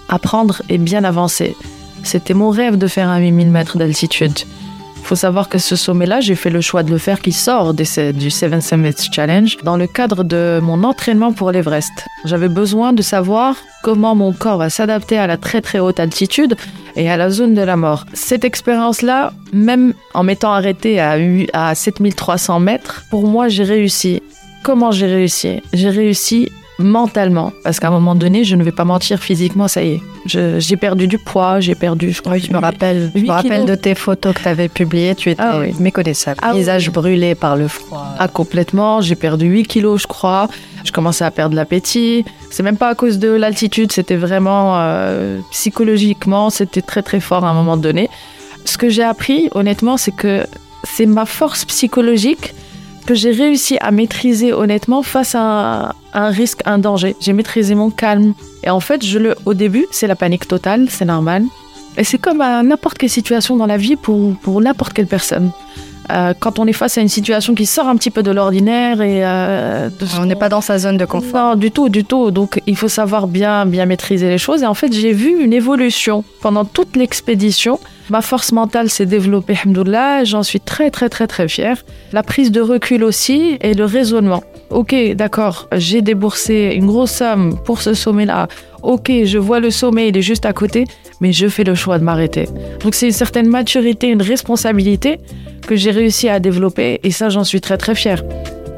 apprendre 0.09 0.61
et 0.69 0.77
bien 0.77 1.03
avancer. 1.03 1.55
C'était 2.03 2.33
mon 2.33 2.49
rêve 2.49 2.77
de 2.77 2.87
faire 2.87 3.09
un 3.09 3.19
8000 3.19 3.49
mètres 3.49 3.77
d'altitude. 3.77 4.39
Faut 5.07 5.15
savoir 5.15 5.47
que 5.47 5.57
ce 5.57 5.77
sommet-là, 5.77 6.19
j'ai 6.19 6.35
fait 6.35 6.49
le 6.49 6.59
choix 6.59 6.83
de 6.83 6.91
le 6.91 6.97
faire 6.97 7.21
qui 7.21 7.31
sort 7.31 7.73
du 7.73 7.85
Seven 7.85 8.59
Summits 8.59 9.07
Challenge 9.09 9.55
dans 9.63 9.77
le 9.77 9.87
cadre 9.87 10.25
de 10.25 10.59
mon 10.61 10.83
entraînement 10.83 11.31
pour 11.31 11.53
l'Everest. 11.53 11.93
J'avais 12.25 12.49
besoin 12.49 12.91
de 12.91 13.01
savoir 13.01 13.55
comment 13.83 14.15
mon 14.15 14.33
corps 14.33 14.57
va 14.57 14.69
s'adapter 14.69 15.17
à 15.17 15.25
la 15.25 15.37
très 15.37 15.61
très 15.61 15.79
haute 15.79 16.01
altitude 16.01 16.57
et 16.97 17.09
à 17.09 17.15
la 17.15 17.29
zone 17.29 17.53
de 17.53 17.61
la 17.61 17.77
mort. 17.77 18.05
Cette 18.11 18.43
expérience-là, 18.43 19.31
même 19.53 19.93
en 20.13 20.23
m'étant 20.23 20.51
arrêtée 20.51 20.99
à, 20.99 21.15
à 21.53 21.73
7300 21.73 22.59
mètres, 22.59 23.05
pour 23.09 23.27
moi, 23.27 23.47
j'ai 23.47 23.63
réussi. 23.63 24.21
Comment 24.61 24.91
j'ai 24.91 25.07
réussi? 25.07 25.61
J'ai 25.71 25.89
réussi 25.89 26.49
mentalement, 26.79 27.51
parce 27.63 27.79
qu'à 27.79 27.87
un 27.87 27.91
moment 27.91 28.15
donné, 28.15 28.43
je 28.43 28.55
ne 28.55 28.63
vais 28.63 28.71
pas 28.71 28.85
mentir, 28.85 29.19
physiquement, 29.19 29.67
ça 29.67 29.83
y 29.83 29.93
est. 29.93 30.01
J'ai 30.25 30.77
perdu 30.77 31.07
du 31.07 31.17
poids, 31.17 31.59
j'ai 31.59 31.75
perdu, 31.75 32.11
je 32.11 32.21
crois, 32.21 32.37
Je 32.37 32.51
me 32.51 32.57
rappelle, 32.57 33.11
je 33.15 33.21
me 33.21 33.27
rappelle 33.31 33.51
kilos. 33.63 33.65
de 33.65 33.75
tes 33.75 33.95
photos 33.95 34.33
que 34.35 34.41
tu 34.41 34.47
avais 34.47 34.67
publiées. 34.69 35.15
Tu 35.15 35.31
étais 35.31 35.41
Ah 35.41 35.59
oui. 35.59 35.73
méconnaissable. 35.79 36.39
Ah 36.43 36.51
oui. 36.53 36.59
Visage 36.59 36.91
brûlé 36.91 37.33
par 37.35 37.55
le 37.55 37.67
froid. 37.67 38.05
Ah, 38.19 38.27
complètement. 38.27 39.01
J'ai 39.01 39.15
perdu 39.15 39.45
8 39.47 39.63
kilos, 39.67 40.01
je 40.03 40.07
crois. 40.07 40.47
Je 40.83 40.91
commençais 40.91 41.25
à 41.25 41.31
perdre 41.31 41.55
l'appétit. 41.55 42.25
C'est 42.51 42.63
même 42.63 42.77
pas 42.77 42.89
à 42.89 42.95
cause 42.95 43.19
de 43.19 43.29
l'altitude, 43.29 43.91
c'était 43.91 44.15
vraiment 44.15 44.73
euh, 44.77 45.39
psychologiquement, 45.51 46.49
c'était 46.49 46.81
très 46.81 47.01
très 47.03 47.19
fort 47.19 47.43
à 47.45 47.49
un 47.49 47.53
moment 47.53 47.77
donné. 47.77 48.09
Ce 48.65 48.77
que 48.77 48.89
j'ai 48.89 49.03
appris, 49.03 49.49
honnêtement, 49.53 49.97
c'est 49.97 50.11
que 50.15 50.45
c'est 50.83 51.05
ma 51.05 51.25
force 51.25 51.65
psychologique 51.65 52.53
que 53.05 53.15
j'ai 53.15 53.31
réussi 53.31 53.77
à 53.79 53.91
maîtriser 53.91 54.51
honnêtement 54.53 55.01
face 55.03 55.33
à 55.35 55.95
un 56.17 56.29
risque, 56.29 56.61
un 56.65 56.79
danger. 56.79 57.15
J'ai 57.19 57.33
maîtrisé 57.33 57.75
mon 57.75 57.91
calme. 57.91 58.33
Et 58.63 58.69
en 58.69 58.79
fait, 58.79 59.05
je 59.05 59.19
le, 59.19 59.35
au 59.45 59.53
début, 59.53 59.85
c'est 59.91 60.07
la 60.07 60.15
panique 60.15 60.47
totale, 60.47 60.87
c'est 60.89 61.05
normal. 61.05 61.43
Et 61.97 62.03
c'est 62.03 62.17
comme 62.17 62.41
à 62.41 62.63
n'importe 62.63 62.97
quelle 62.97 63.09
situation 63.09 63.55
dans 63.55 63.65
la 63.65 63.77
vie 63.77 63.95
pour, 63.95 64.35
pour 64.37 64.59
n'importe 64.61 64.93
quelle 64.93 65.07
personne. 65.07 65.51
Euh, 66.09 66.33
quand 66.39 66.57
on 66.57 66.65
est 66.65 66.73
face 66.73 66.97
à 66.97 67.01
une 67.01 67.09
situation 67.09 67.53
qui 67.53 67.65
sort 67.65 67.87
un 67.87 67.97
petit 67.97 68.11
peu 68.11 68.23
de 68.23 68.31
l'ordinaire 68.31 69.01
et 69.01 69.25
euh, 69.25 69.89
de 69.89 70.05
On 70.19 70.25
n'est 70.25 70.35
pas 70.35 70.49
dans 70.49 70.61
sa 70.61 70.79
zone 70.79 70.97
de 70.97 71.05
confort. 71.05 71.51
non, 71.51 71.55
du 71.55 71.69
tout, 71.69 71.89
du 71.89 72.03
tout. 72.03 72.31
Donc, 72.31 72.61
il 72.65 72.77
faut 72.77 72.87
savoir 72.87 73.27
bien, 73.27 73.65
bien 73.65 73.85
maîtriser 73.85 74.29
les 74.29 74.37
choses. 74.37 74.63
Et 74.63 74.65
en 74.65 74.73
fait, 74.73 74.91
j'ai 74.93 75.11
vu 75.11 75.43
une 75.43 75.53
évolution 75.53 76.23
pendant 76.41 76.65
toute 76.65 76.95
l'expédition. 76.95 77.79
Ma 78.09 78.21
force 78.21 78.53
mentale 78.53 78.89
s'est 78.89 79.05
développée, 79.05 79.57
alhamdoulilah. 79.61 80.23
J'en 80.23 80.43
suis 80.43 80.61
très, 80.61 80.89
très, 80.91 81.09
très, 81.09 81.27
très 81.27 81.47
fière. 81.47 81.83
La 82.13 82.23
prise 82.23 82.51
de 82.51 82.61
recul 82.61 83.03
aussi 83.03 83.57
et 83.61 83.73
le 83.73 83.83
raisonnement. 83.83 84.43
Ok, 84.69 84.95
d'accord, 85.15 85.67
j'ai 85.75 86.01
déboursé 86.01 86.73
une 86.75 86.85
grosse 86.85 87.11
somme 87.11 87.57
pour 87.65 87.81
ce 87.81 87.93
sommet-là. 87.93 88.47
Ok, 88.81 89.11
je 89.25 89.37
vois 89.37 89.59
le 89.59 89.71
sommet, 89.71 90.09
il 90.09 90.17
est 90.17 90.21
juste 90.21 90.45
à 90.45 90.53
côté, 90.53 90.85
mais 91.19 91.33
je 91.33 91.47
fais 91.47 91.63
le 91.63 91.75
choix 91.75 91.99
de 91.99 92.03
m'arrêter. 92.03 92.47
Donc, 92.81 92.95
c'est 92.95 93.07
une 93.07 93.11
certaine 93.13 93.49
maturité, 93.49 94.07
une 94.07 94.21
responsabilité 94.21 95.19
que 95.67 95.75
j'ai 95.75 95.91
réussi 95.91 96.29
à 96.29 96.39
développer. 96.39 96.99
Et 97.03 97.11
ça, 97.11 97.29
j'en 97.29 97.43
suis 97.43 97.59
très, 97.59 97.77
très 97.77 97.95
fière. 97.95 98.23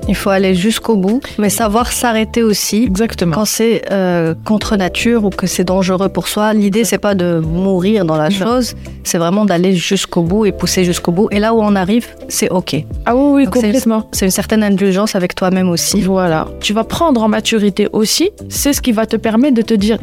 Il 0.10 0.16
faut 0.16 0.32
aller 0.32 0.56
jusqu'au 0.56 0.96
bout, 0.98 1.22
mais 1.38 1.50
savoir 1.50 1.92
s'arrêter 1.92 2.42
aussi. 2.42 2.84
Exactement. 2.84 3.36
Quand 3.36 3.46
c'est 3.46 3.84
euh, 3.92 4.34
contre 4.44 4.75
nature 4.75 5.24
ou 5.24 5.30
que 5.30 5.46
c'est 5.46 5.63
dangereux 5.63 6.10
pour 6.10 6.28
soi, 6.28 6.51
l'idée 6.54 6.84
c'est 6.84 6.98
pas 6.98 7.13
de 7.13 7.39
mourir 7.39 8.06
dans 8.06 8.18
la 8.18 8.30
Non. 8.30 8.36
chose, 8.36 8.75
c'est 9.04 9.20
vraiment 9.20 9.46
d'aller 9.46 9.75
jusqu'au 9.75 10.24
bout 10.24 10.46
et 10.48 10.51
pousser 10.51 10.84
jusqu'au 10.84 11.12
bout. 11.12 11.28
Et 11.30 11.38
là 11.38 11.54
où 11.54 11.62
on 11.62 11.75
arrive, 11.75 12.08
c'est 12.28 12.50
ok. 12.50 12.75
Ah 13.06 13.16
oui, 13.16 13.32
oui, 13.34 13.46
Donc, 13.46 13.54
complètement. 13.54 14.10
C'est 14.12 14.25
une 14.25 14.32
certaine 14.32 14.63
indulgence 14.63 15.16
avec 15.16 15.36
toi-même 15.36 15.70
aussi. 15.70 16.01
Voilà. 16.01 16.48
Tu 16.60 16.74
vas 16.74 16.84
prendre 16.84 17.22
en 17.22 17.28
maturité 17.28 17.88
aussi. 17.94 18.32
C'est 18.50 18.74
ce 18.74 18.82
qui 18.82 18.92
va 18.92 19.06
te 19.06 19.16
permettre 19.16 19.54
de 19.56 19.62
te 19.62 19.75
dire 19.75 20.00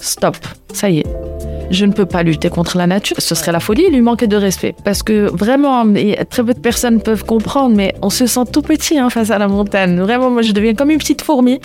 stop, 0.00 0.36
ça 0.72 0.88
y 0.88 1.00
est. 1.00 1.06
Je 1.70 1.84
ne 1.84 1.92
peux 1.92 2.06
pas 2.06 2.22
lutter 2.22 2.48
contre 2.48 2.76
la 2.78 2.86
nature. 2.86 3.16
Ce 3.18 3.34
serait 3.34 3.52
la 3.52 3.60
folie, 3.60 3.90
lui 3.90 4.00
manquer 4.00 4.26
de 4.26 4.36
respect. 4.36 4.74
Parce 4.84 5.02
que 5.02 5.30
vraiment, 5.32 5.84
très 6.30 6.44
peu 6.44 6.54
de 6.54 6.60
personnes 6.60 7.00
peuvent 7.00 7.24
comprendre, 7.24 7.76
mais 7.76 7.94
on 8.02 8.10
se 8.10 8.26
sent 8.26 8.44
tout 8.52 8.62
petit 8.62 8.98
hein, 8.98 9.10
face 9.10 9.30
à 9.30 9.38
la 9.38 9.48
montagne. 9.48 10.00
Vraiment, 10.00 10.30
moi, 10.30 10.42
je 10.42 10.52
deviens 10.52 10.74
comme 10.74 10.90
une 10.90 10.98
petite 10.98 11.22
fourmi. 11.22 11.60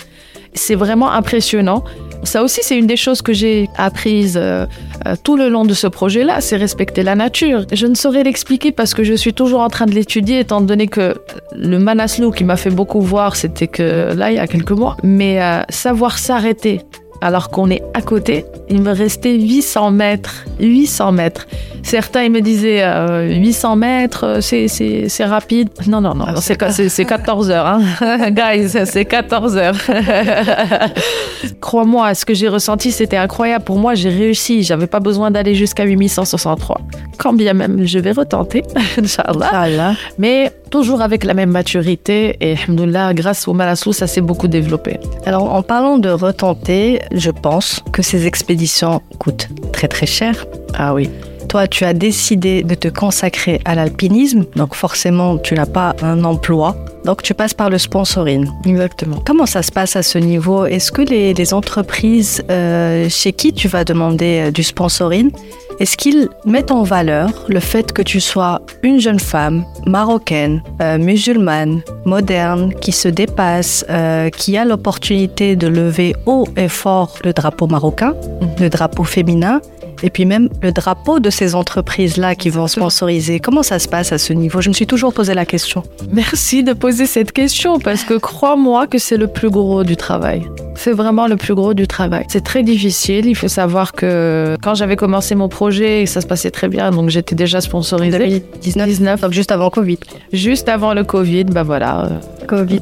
C'est 0.52 0.76
vraiment 0.76 1.10
impressionnant. 1.10 1.82
Ça 2.22 2.42
aussi, 2.42 2.60
c'est 2.62 2.78
une 2.78 2.86
des 2.86 2.96
choses 2.96 3.22
que 3.22 3.32
j'ai 3.32 3.68
apprises 3.76 4.38
euh, 4.40 4.66
euh, 5.06 5.14
tout 5.22 5.36
le 5.36 5.48
long 5.48 5.64
de 5.64 5.74
ce 5.74 5.86
projet-là, 5.86 6.40
c'est 6.40 6.56
respecter 6.56 7.02
la 7.02 7.16
nature. 7.16 7.66
Je 7.72 7.86
ne 7.86 7.94
saurais 7.94 8.22
l'expliquer 8.22 8.72
parce 8.72 8.94
que 8.94 9.04
je 9.04 9.14
suis 9.14 9.34
toujours 9.34 9.60
en 9.60 9.68
train 9.68 9.86
de 9.86 9.92
l'étudier, 9.92 10.40
étant 10.40 10.60
donné 10.60 10.86
que 10.86 11.14
le 11.56 11.78
Manaslu 11.78 12.30
qui 12.30 12.44
m'a 12.44 12.56
fait 12.56 12.70
beaucoup 12.70 13.00
voir, 13.00 13.36
c'était 13.36 13.66
que 13.66 14.14
là, 14.14 14.30
il 14.30 14.36
y 14.36 14.38
a 14.38 14.46
quelques 14.46 14.70
mois. 14.70 14.96
Mais 15.02 15.42
euh, 15.42 15.62
savoir 15.68 16.18
s'arrêter 16.18 16.80
alors 17.24 17.48
qu'on 17.50 17.70
est 17.70 17.82
à 17.94 18.02
côté, 18.02 18.44
il 18.68 18.80
me 18.82 18.92
restait 18.92 19.34
800 19.34 19.90
mètres. 19.90 20.44
800 20.60 21.10
mètres. 21.12 21.46
Certains, 21.82 22.22
ils 22.22 22.30
me 22.30 22.40
disaient 22.40 22.82
euh, 22.82 23.28
800 23.34 23.76
mètres, 23.76 24.24
euh, 24.24 24.40
c'est- 24.40 25.24
rapide. 25.24 25.68
Non, 25.86 26.00
non, 26.00 26.14
non, 26.14 26.26
c'est 26.40 26.56
c'est- 26.70 26.88
c'est 26.88 27.04
14 27.04 27.50
heures. 27.50 27.66
Hein. 27.66 28.30
Guys, 28.30 28.68
c'est 28.86 29.04
14 29.06 29.56
heures. 29.56 29.74
Crois-moi, 31.60 32.14
ce 32.14 32.24
que 32.24 32.34
j'ai 32.34 32.48
ressenti, 32.48 32.90
c'était 32.92 33.16
incroyable. 33.16 33.64
Pour 33.64 33.78
moi, 33.78 33.94
j'ai 33.94 34.08
réussi. 34.10 34.62
J'avais 34.62 34.86
pas 34.86 35.00
besoin 35.00 35.30
d'aller 35.30 35.54
jusqu'à 35.54 35.84
8163. 35.84 36.80
Quand 37.18 37.32
bien 37.32 37.52
même, 37.54 37.84
je 37.86 37.98
vais 37.98 38.12
retenter, 38.12 38.62
Inch'Allah. 38.98 39.48
Inch'Allah. 39.48 39.94
Mais 40.18 40.52
toujours 40.70 41.02
avec 41.02 41.24
la 41.24 41.34
même 41.34 41.50
maturité. 41.50 42.36
Et 42.40 42.56
alhamdoulilah, 42.56 43.14
grâce 43.14 43.46
au 43.48 43.52
Malassou, 43.52 43.92
ça 43.92 44.06
s'est 44.06 44.20
beaucoup 44.20 44.48
développé. 44.48 44.98
Alors 45.26 45.52
en 45.52 45.62
parlant 45.62 45.98
de 45.98 46.08
retenter, 46.10 47.00
je 47.14 47.30
pense 47.30 47.82
que 47.92 48.02
ces 48.02 48.26
expéditions 48.26 49.00
coûtent 49.18 49.48
très 49.72 49.88
très 49.88 50.06
cher. 50.06 50.46
Ah 50.74 50.94
oui. 50.94 51.08
Toi, 51.54 51.68
tu 51.68 51.84
as 51.84 51.94
décidé 51.94 52.64
de 52.64 52.74
te 52.74 52.88
consacrer 52.88 53.60
à 53.64 53.76
l'alpinisme, 53.76 54.44
donc 54.56 54.74
forcément, 54.74 55.38
tu 55.38 55.54
n'as 55.54 55.66
pas 55.66 55.94
un 56.02 56.24
emploi. 56.24 56.74
Donc, 57.04 57.22
tu 57.22 57.32
passes 57.32 57.54
par 57.54 57.70
le 57.70 57.78
sponsoring. 57.78 58.48
Exactement. 58.66 59.22
Comment 59.24 59.46
ça 59.46 59.62
se 59.62 59.70
passe 59.70 59.94
à 59.94 60.02
ce 60.02 60.18
niveau? 60.18 60.66
Est-ce 60.66 60.90
que 60.90 61.02
les, 61.02 61.32
les 61.32 61.54
entreprises 61.54 62.42
euh, 62.50 63.08
chez 63.08 63.32
qui 63.32 63.52
tu 63.52 63.68
vas 63.68 63.84
demander 63.84 64.46
euh, 64.46 64.50
du 64.50 64.64
sponsoring, 64.64 65.30
est-ce 65.78 65.96
qu'ils 65.96 66.28
mettent 66.44 66.72
en 66.72 66.82
valeur 66.82 67.30
le 67.48 67.60
fait 67.60 67.92
que 67.92 68.02
tu 68.02 68.18
sois 68.18 68.60
une 68.82 68.98
jeune 68.98 69.20
femme 69.20 69.64
marocaine, 69.86 70.60
euh, 70.82 70.98
musulmane, 70.98 71.82
moderne, 72.04 72.74
qui 72.80 72.90
se 72.90 73.06
dépasse, 73.06 73.84
euh, 73.90 74.28
qui 74.28 74.56
a 74.56 74.64
l'opportunité 74.64 75.54
de 75.54 75.68
lever 75.68 76.16
haut 76.26 76.48
et 76.56 76.68
fort 76.68 77.14
le 77.24 77.32
drapeau 77.32 77.68
marocain, 77.68 78.14
le 78.58 78.68
drapeau 78.68 79.04
féminin 79.04 79.60
et 80.02 80.10
puis 80.10 80.24
même 80.24 80.48
le 80.62 80.72
drapeau 80.72 81.20
de 81.20 81.30
ces 81.30 81.54
entreprises-là 81.54 82.34
qui 82.34 82.50
vont 82.50 82.66
sponsoriser. 82.66 83.40
Comment 83.40 83.62
ça 83.62 83.78
se 83.78 83.88
passe 83.88 84.12
à 84.12 84.18
ce 84.18 84.32
niveau? 84.32 84.60
Je 84.60 84.68
me 84.68 84.74
suis 84.74 84.86
toujours 84.86 85.12
posé 85.14 85.34
la 85.34 85.44
question. 85.46 85.82
Merci 86.12 86.62
de 86.62 86.72
poser 86.72 87.06
cette 87.06 87.32
question 87.32 87.78
parce 87.78 88.04
que 88.04 88.14
crois-moi 88.14 88.86
que 88.86 88.98
c'est 88.98 89.16
le 89.16 89.26
plus 89.26 89.50
gros 89.50 89.84
du 89.84 89.96
travail. 89.96 90.42
C'est 90.76 90.92
vraiment 90.92 91.26
le 91.26 91.36
plus 91.36 91.54
gros 91.54 91.72
du 91.74 91.86
travail. 91.86 92.24
C'est 92.28 92.44
très 92.44 92.62
difficile. 92.62 93.26
Il 93.26 93.36
faut 93.36 93.48
savoir 93.48 93.92
que 93.92 94.56
quand 94.62 94.74
j'avais 94.74 94.96
commencé 94.96 95.34
mon 95.34 95.48
projet, 95.48 96.06
ça 96.06 96.20
se 96.20 96.26
passait 96.26 96.50
très 96.50 96.68
bien, 96.68 96.90
donc 96.90 97.10
j'étais 97.10 97.34
déjà 97.34 97.60
sponsorisée. 97.60 98.18
2019, 98.18 98.88
19, 98.88 99.20
donc 99.20 99.32
juste 99.32 99.52
avant 99.52 99.70
Covid. 99.70 99.98
juste 100.32 100.68
avant 100.68 100.94
le 100.94 101.04
Covid, 101.04 101.44
bah 101.44 101.62
voilà. 101.62 102.08
Covid. 102.48 102.80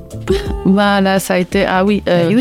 Voilà, 0.64 1.19
ça 1.21 1.35
a 1.35 1.38
été. 1.38 1.64
Ah 1.66 1.85
oui. 1.85 2.02
euh, 2.09 2.28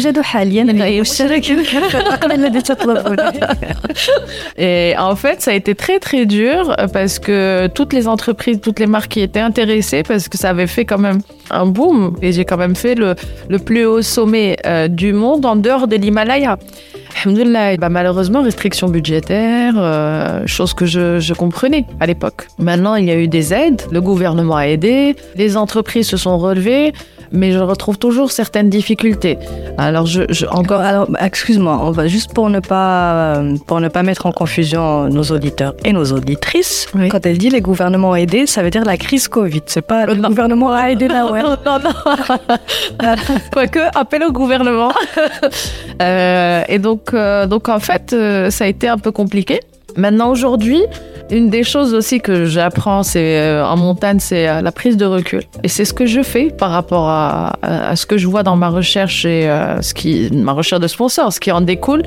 Et 4.63 4.94
en 4.96 5.15
fait, 5.15 5.41
ça 5.41 5.50
a 5.50 5.53
été 5.56 5.74
très 5.74 5.98
très 5.98 6.27
dur 6.27 6.75
parce 6.94 7.18
que 7.18 7.65
toutes 7.74 7.94
les 7.94 8.08
entreprises, 8.08 8.60
toutes 8.62 8.80
les 8.80 8.86
marques 8.86 9.18
étaient 9.18 9.39
intéressées, 9.39 10.03
parce 10.03 10.30
que 10.30 10.38
ça 10.38 10.50
avait 10.51 10.68
fait 10.68 10.86
quand 10.86 11.00
même 11.00 11.22
un 11.50 11.65
boom 11.65 12.15
et 12.22 12.32
j'ai 12.32 12.46
quand 12.46 12.58
même 12.58 12.75
fait 12.75 12.94
le, 12.94 13.15
le 13.50 13.58
plus 13.58 13.86
haut 13.86 14.03
sommet 14.03 14.58
euh, 14.68 14.88
du 14.88 15.13
monde 15.13 15.48
en 15.48 15.56
dehors 15.56 15.88
de 15.88 15.96
l'Himalaya. 15.96 16.60
Bah, 17.80 17.89
malheureusement, 17.89 18.44
restrictions 18.44 18.88
budgétaires, 18.88 19.74
euh, 19.77 20.46
chose 20.46 20.75
que 20.75 20.86
je 20.86 21.34
comprenais 21.34 21.86
à 22.00 22.06
l'époque. 22.06 22.48
Maintenant, 22.60 22.94
il 22.94 23.06
y 23.06 23.12
a 23.12 23.15
eu 23.15 23.27
des 23.27 23.56
aides, 23.56 23.82
le 23.91 24.00
gouvernement 24.00 24.58
a 24.58 24.68
aidé, 24.68 25.15
les 25.36 25.58
entreprises 25.58 26.08
se 26.08 26.18
sont 26.18 26.38
relevées 26.38 26.94
mais 27.32 27.52
je 27.52 27.60
retrouve 27.60 27.98
toujours 27.98 28.32
certaines 28.32 28.70
difficultés. 28.70 29.38
Alors, 29.78 30.06
je, 30.06 30.24
je 30.30 30.46
encore. 30.46 30.82
Alors, 30.82 31.08
excuse-moi, 31.20 31.80
on 31.82 31.92
va 31.92 32.08
juste 32.08 32.34
pour 32.34 32.50
ne 32.50 32.60
pas 32.60 33.36
euh, 33.38 33.56
pour 33.68 33.80
ne 33.80 33.88
pas 33.88 34.04
mettre 34.04 34.26
en 34.26 34.32
confusion 34.32 35.08
nos 35.10 35.24
auditeurs 35.24 35.74
et 35.86 35.94
nos 35.94 36.06
auditrices. 36.12 36.88
Oui. 36.94 37.10
Quand 37.10 37.26
elle 37.26 37.38
dit 37.38 37.50
les 37.50 37.62
gouvernements 37.62 38.12
ont 38.12 38.16
aidé, 38.16 38.46
ça 38.46 38.64
veut 38.64 38.70
dire 38.70 38.84
la 38.86 38.98
crise 38.98 39.28
Covid. 39.28 39.62
C'est 39.66 39.82
pas 39.82 40.06
le 40.06 40.16
non. 40.16 40.30
gouvernement 40.30 40.72
a 40.72 40.92
aidé 40.92 41.08
là, 41.08 41.26
ouais. 41.32 41.42
Non, 41.42 41.58
non, 41.66 41.80
non. 41.80 41.92
Quoique, 43.52 43.80
appel 43.96 44.24
au 44.24 44.32
gouvernement. 44.32 44.92
Euh, 46.02 46.64
et 46.68 46.80
donc, 46.80 47.14
euh, 47.14 47.46
donc, 47.46 47.70
en 47.70 47.80
fait, 47.80 48.14
euh, 48.14 48.50
ça 48.50 48.64
a 48.64 48.68
été 48.68 48.88
un 48.88 48.98
peu 48.98 49.12
compliqué. 49.12 49.60
Maintenant, 49.98 50.30
aujourd'hui, 50.30 50.82
une 51.32 51.50
des 51.50 51.64
choses 51.64 51.94
aussi 51.94 52.20
que 52.20 52.46
j'apprends 52.46 53.04
c'est, 53.04 53.40
euh, 53.40 53.66
en 53.66 53.78
montagne, 53.78 54.20
c'est 54.20 54.48
euh, 54.48 54.62
la 54.62 54.72
prise 54.72 54.98
de 54.98 55.06
recul. 55.06 55.44
Et 55.64 55.68
c'est 55.68 55.86
ce 55.86 55.94
que 55.94 56.06
je 56.06 56.22
fais 56.22 56.50
par 56.50 56.72
rapport 56.72 57.08
à, 57.08 57.96
ce 57.96 58.06
que 58.06 58.18
je 58.18 58.28
vois 58.28 58.44
dans 58.44 58.56
ma 58.56 58.70
recherche 58.70 59.26
et 59.26 59.50
euh, 59.50 59.82
ce 59.82 59.94
qui, 59.94 60.30
ma 60.32 60.52
recherche 60.52 60.82
de 60.82 60.88
sponsors, 60.88 61.32
ce 61.32 61.40
qui 61.40 61.52
en 61.52 61.62
découle. 61.62 62.04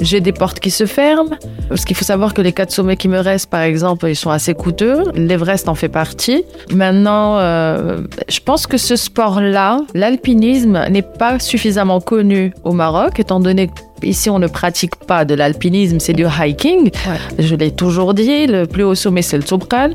J'ai 0.00 0.20
des 0.20 0.32
portes 0.32 0.58
qui 0.58 0.70
se 0.70 0.84
ferment. 0.86 1.36
Parce 1.68 1.84
qu'il 1.84 1.96
faut 1.96 2.04
savoir 2.04 2.34
que 2.34 2.42
les 2.42 2.52
quatre 2.52 2.72
sommets 2.72 2.96
qui 2.96 3.08
me 3.08 3.20
restent, 3.20 3.48
par 3.48 3.60
exemple, 3.60 4.06
ils 4.08 4.16
sont 4.16 4.30
assez 4.30 4.52
coûteux. 4.52 5.04
L'Everest 5.14 5.68
en 5.68 5.74
fait 5.74 5.88
partie. 5.88 6.44
Maintenant, 6.72 7.38
euh, 7.38 8.02
je 8.28 8.40
pense 8.40 8.66
que 8.66 8.78
ce 8.78 8.96
sport-là, 8.96 9.78
l'alpinisme, 9.94 10.86
n'est 10.90 11.02
pas 11.02 11.38
suffisamment 11.38 12.00
connu 12.00 12.52
au 12.64 12.72
Maroc, 12.72 13.20
étant 13.20 13.38
donné 13.38 13.70
Ici, 14.02 14.30
on 14.30 14.38
ne 14.38 14.46
pratique 14.46 14.96
pas 14.96 15.24
de 15.24 15.34
l'alpinisme, 15.34 15.98
c'est 16.00 16.12
du 16.12 16.24
hiking. 16.24 16.90
Je 17.38 17.54
l'ai 17.54 17.70
toujours 17.70 18.14
dit, 18.14 18.46
le 18.46 18.66
plus 18.66 18.84
haut 18.84 18.94
sommet, 18.94 19.22
c'est 19.22 19.36
le 19.36 19.42
Toubkal. 19.42 19.94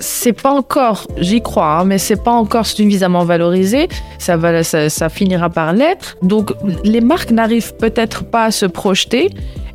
C'est 0.00 0.32
pas 0.32 0.52
encore, 0.52 1.06
j'y 1.18 1.40
crois, 1.40 1.80
hein, 1.80 1.84
mais 1.84 1.98
c'est 1.98 2.22
pas 2.22 2.32
encore 2.32 2.66
suffisamment 2.66 3.24
valorisé. 3.24 3.88
Ça, 4.18 4.36
va, 4.36 4.62
ça, 4.62 4.88
ça 4.88 5.08
finira 5.08 5.50
par 5.50 5.72
l'être. 5.72 6.16
Donc, 6.22 6.52
les 6.84 7.00
marques 7.00 7.30
n'arrivent 7.30 7.74
peut-être 7.74 8.24
pas 8.24 8.44
à 8.44 8.50
se 8.50 8.66
projeter 8.66 9.30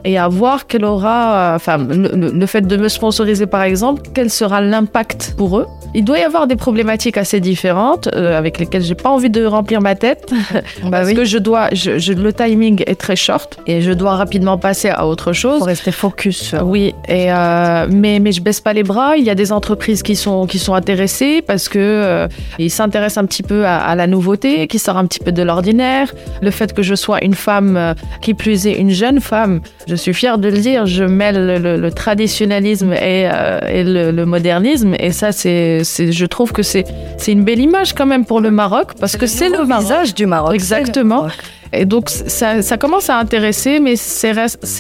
et 0.05 0.17
à 0.17 0.27
voir 0.27 0.67
quel 0.67 0.85
aura, 0.85 1.53
euh, 1.53 1.55
enfin, 1.55 1.77
le, 1.77 2.45
fait 2.45 2.61
de 2.67 2.77
me 2.77 2.87
sponsoriser 2.89 3.45
par 3.45 3.63
exemple, 3.63 4.01
quel 4.13 4.29
sera 4.29 4.61
l'impact 4.61 5.33
pour 5.37 5.57
eux. 5.59 5.67
Il 5.95 6.03
doit 6.03 6.17
y 6.19 6.23
avoir 6.23 6.47
des 6.47 6.55
problématiques 6.55 7.17
assez 7.17 7.39
différentes 7.39 8.09
euh, 8.15 8.37
avec 8.37 8.57
lesquelles 8.57 8.81
j'ai 8.81 8.95
pas 8.95 9.09
envie 9.09 9.29
de 9.29 9.45
remplir 9.45 9.79
ma 9.79 9.93
tête 9.95 10.33
Bah 10.83 10.89
parce 10.91 11.07
oui. 11.09 11.13
que 11.15 11.23
je 11.25 11.37
dois, 11.37 11.69
je, 11.71 11.99
je- 11.99 12.13
le 12.13 12.33
timing 12.33 12.83
est 12.87 12.95
très 12.99 13.15
short 13.15 13.59
et 13.67 13.81
je 13.81 13.91
dois 13.91 14.15
rapidement 14.15 14.57
passer 14.57 14.89
à 14.89 15.05
autre 15.07 15.33
chose. 15.33 15.59
Faut 15.59 15.65
rester 15.65 15.91
focus. 15.91 16.55
Oui, 16.63 16.95
et 17.07 17.31
euh, 17.31 17.87
mais 17.91 18.19
mais 18.19 18.31
je 18.31 18.41
baisse 18.41 18.59
pas 18.61 18.73
les 18.73 18.83
bras. 18.83 19.17
Il 19.17 19.23
y 19.23 19.29
a 19.29 19.35
des 19.35 19.51
entreprises 19.51 20.01
qui 20.03 20.15
sont 20.15 20.47
qui 20.47 20.57
sont 20.59 20.73
intéressées 20.73 21.43
parce 21.45 21.69
que 21.69 21.77
euh, 21.79 22.27
ils 22.57 22.71
s'intéressent 22.71 23.23
un 23.23 23.27
petit 23.27 23.43
peu 23.43 23.65
à, 23.65 23.77
à 23.77 23.95
la 23.95 24.07
nouveauté, 24.07 24.67
qui 24.67 24.79
sort 24.79 24.97
un 24.97 25.05
petit 25.05 25.19
peu 25.19 25.31
de 25.31 25.43
l'ordinaire. 25.43 26.11
Le 26.41 26.49
fait 26.51 26.73
que 26.73 26.81
je 26.81 26.95
sois 26.95 27.23
une 27.23 27.35
femme, 27.35 27.93
qui 28.21 28.33
plus 28.33 28.65
est 28.67 28.73
une 28.73 28.89
jeune 28.89 29.19
femme, 29.21 29.61
je 29.87 29.92
suis 29.95 30.13
fière 30.13 30.37
de 30.37 30.49
le 30.49 30.57
dire. 30.57 30.85
Je 30.85 31.03
mêle 31.03 31.61
le, 31.61 31.91
traditionnalisme 31.91 32.93
et, 32.93 33.29
euh, 33.31 33.59
et 33.67 33.83
le, 33.83 34.11
le 34.11 34.25
modernisme, 34.25 34.95
et 34.99 35.11
ça 35.11 35.31
c'est 35.31 35.83
je 35.83 36.25
trouve 36.25 36.51
que 36.51 36.63
c'est 36.63 36.85
c'est 37.17 37.31
une 37.31 37.43
belle 37.43 37.59
image 37.59 37.93
quand 37.93 38.05
même 38.05 38.25
pour 38.25 38.41
le 38.41 38.51
Maroc 38.51 38.93
parce 38.99 39.17
que 39.17 39.27
c'est 39.27 39.49
le 39.49 39.65
Maroc. 39.65 39.83
visage 39.83 40.13
du 40.15 40.25
Maroc. 40.25 40.53
Exactement. 40.53 41.27
Et 41.73 41.85
donc, 41.85 42.09
ça, 42.09 42.61
ça 42.61 42.77
commence 42.77 43.09
à 43.09 43.17
intéresser, 43.17 43.79
mais 43.79 43.95
c'est 43.95 44.33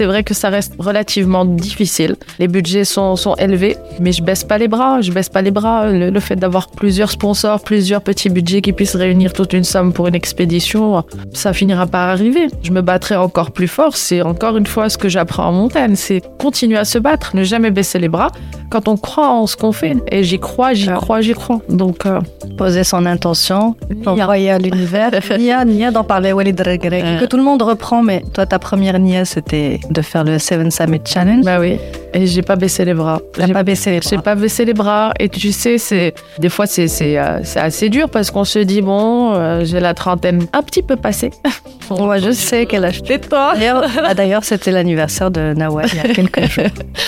vrai 0.05 0.23
que 0.23 0.33
ça 0.33 0.49
reste 0.49 0.73
relativement 0.77 1.43
difficile. 1.43 2.15
Les 2.39 2.47
budgets 2.47 2.85
sont, 2.85 3.15
sont 3.15 3.35
élevés, 3.35 3.77
mais 3.99 4.11
je 4.11 4.21
baisse 4.23 4.43
pas 4.43 4.57
les 4.57 4.67
bras. 4.67 5.01
Je 5.01 5.11
baisse 5.11 5.29
pas 5.29 5.41
les 5.41 5.51
bras. 5.51 5.89
Le, 5.91 6.09
le 6.09 6.19
fait 6.19 6.35
d'avoir 6.35 6.69
plusieurs 6.69 7.11
sponsors, 7.11 7.61
plusieurs 7.61 8.01
petits 8.01 8.29
budgets 8.29 8.61
qui 8.61 8.73
puissent 8.73 8.95
réunir 8.95 9.33
toute 9.33 9.53
une 9.53 9.63
somme 9.63 9.91
pour 9.91 10.07
une 10.07 10.15
expédition, 10.15 11.03
ça 11.33 11.53
finira 11.53 11.87
par 11.87 12.09
arriver. 12.09 12.47
Je 12.61 12.71
me 12.71 12.81
battrai 12.81 13.15
encore 13.15 13.51
plus 13.51 13.67
fort. 13.67 13.97
C'est 13.97 14.21
encore 14.21 14.57
une 14.57 14.67
fois 14.67 14.89
ce 14.89 14.97
que 14.97 15.09
j'apprends 15.09 15.47
en 15.47 15.53
montagne. 15.53 15.95
C'est 15.95 16.21
continuer 16.39 16.77
à 16.77 16.85
se 16.85 16.99
battre, 16.99 17.35
ne 17.35 17.43
jamais 17.43 17.71
baisser 17.71 17.99
les 17.99 18.09
bras 18.09 18.29
quand 18.69 18.87
on 18.87 18.97
croit 18.97 19.29
en 19.29 19.47
ce 19.47 19.55
qu'on 19.55 19.71
fait. 19.71 19.95
Et 20.11 20.23
j'y 20.23 20.39
crois, 20.39 20.73
j'y 20.73 20.87
crois, 20.87 21.21
j'y 21.21 21.33
crois. 21.33 21.61
Donc, 21.69 22.05
euh, 22.05 22.19
Poser 22.57 22.83
son 22.83 23.05
intention, 23.05 23.75
l'envoyer 24.05 24.51
à 24.51 24.59
l'univers. 24.59 25.11
Nia, 25.37 25.65
Nia 25.65 25.91
d'en 25.91 26.03
parler, 26.03 26.33
Walid 26.33 26.59
Euh. 26.91 27.19
que 27.19 27.25
tout 27.25 27.37
le 27.37 27.43
monde 27.43 27.61
reprend, 27.61 28.01
mais 28.03 28.23
toi, 28.33 28.45
ta 28.45 28.59
première 28.59 28.97
Nia, 28.99 29.25
c'était 29.25 29.79
de 29.89 30.01
faire 30.01 30.23
le 30.23 30.39
Seven 30.39 30.71
Summit 30.71 31.01
Challenge. 31.05 31.43
bah 31.45 31.59
oui. 31.59 31.77
Et 32.15 32.27
j'ai 32.27 32.41
pas 32.43 32.55
baissé 32.55 32.85
les 32.85 32.93
bras. 32.93 33.19
J'ai 33.39 33.53
pas 33.53 33.63
baissé 33.63 33.91
les 33.91 34.01
J'ai 34.01 34.17
bras. 34.17 34.23
pas 34.23 34.35
baissé 34.35 34.65
les 34.65 34.73
bras 34.73 35.13
et 35.19 35.29
tu 35.29 35.51
sais, 35.51 35.77
c'est 35.79 36.13
des 36.37 36.49
fois 36.49 36.67
c'est 36.67 36.87
c'est 36.87 37.17
euh, 37.17 37.39
c'est 37.43 37.59
assez 37.59 37.89
dur 37.89 38.07
parce 38.09 38.29
qu'on 38.29 38.43
se 38.43 38.59
dit 38.59 38.81
bon, 38.81 39.33
euh, 39.33 39.63
j'ai 39.65 39.79
la 39.79 39.93
trentaine 39.95 40.45
un 40.53 40.61
petit 40.61 40.83
peu 40.83 40.95
passée. 40.95 41.31
Moi, 41.89 42.17
je 42.19 42.31
sais 42.31 42.65
qu'elle 42.65 42.85
a 42.85 42.89
acheté. 42.89 43.19
toi 43.19 43.53
D'ailleurs, 43.55 43.83
ah, 44.03 44.13
d'ailleurs, 44.13 44.43
c'était 44.43 44.71
l'anniversaire 44.71 45.29
de 45.31 45.53
Nawal 45.53 45.87
il 45.91 45.97
y 45.97 45.99
a 46.11 46.13
quelques 46.13 46.45
jours. 46.49 46.65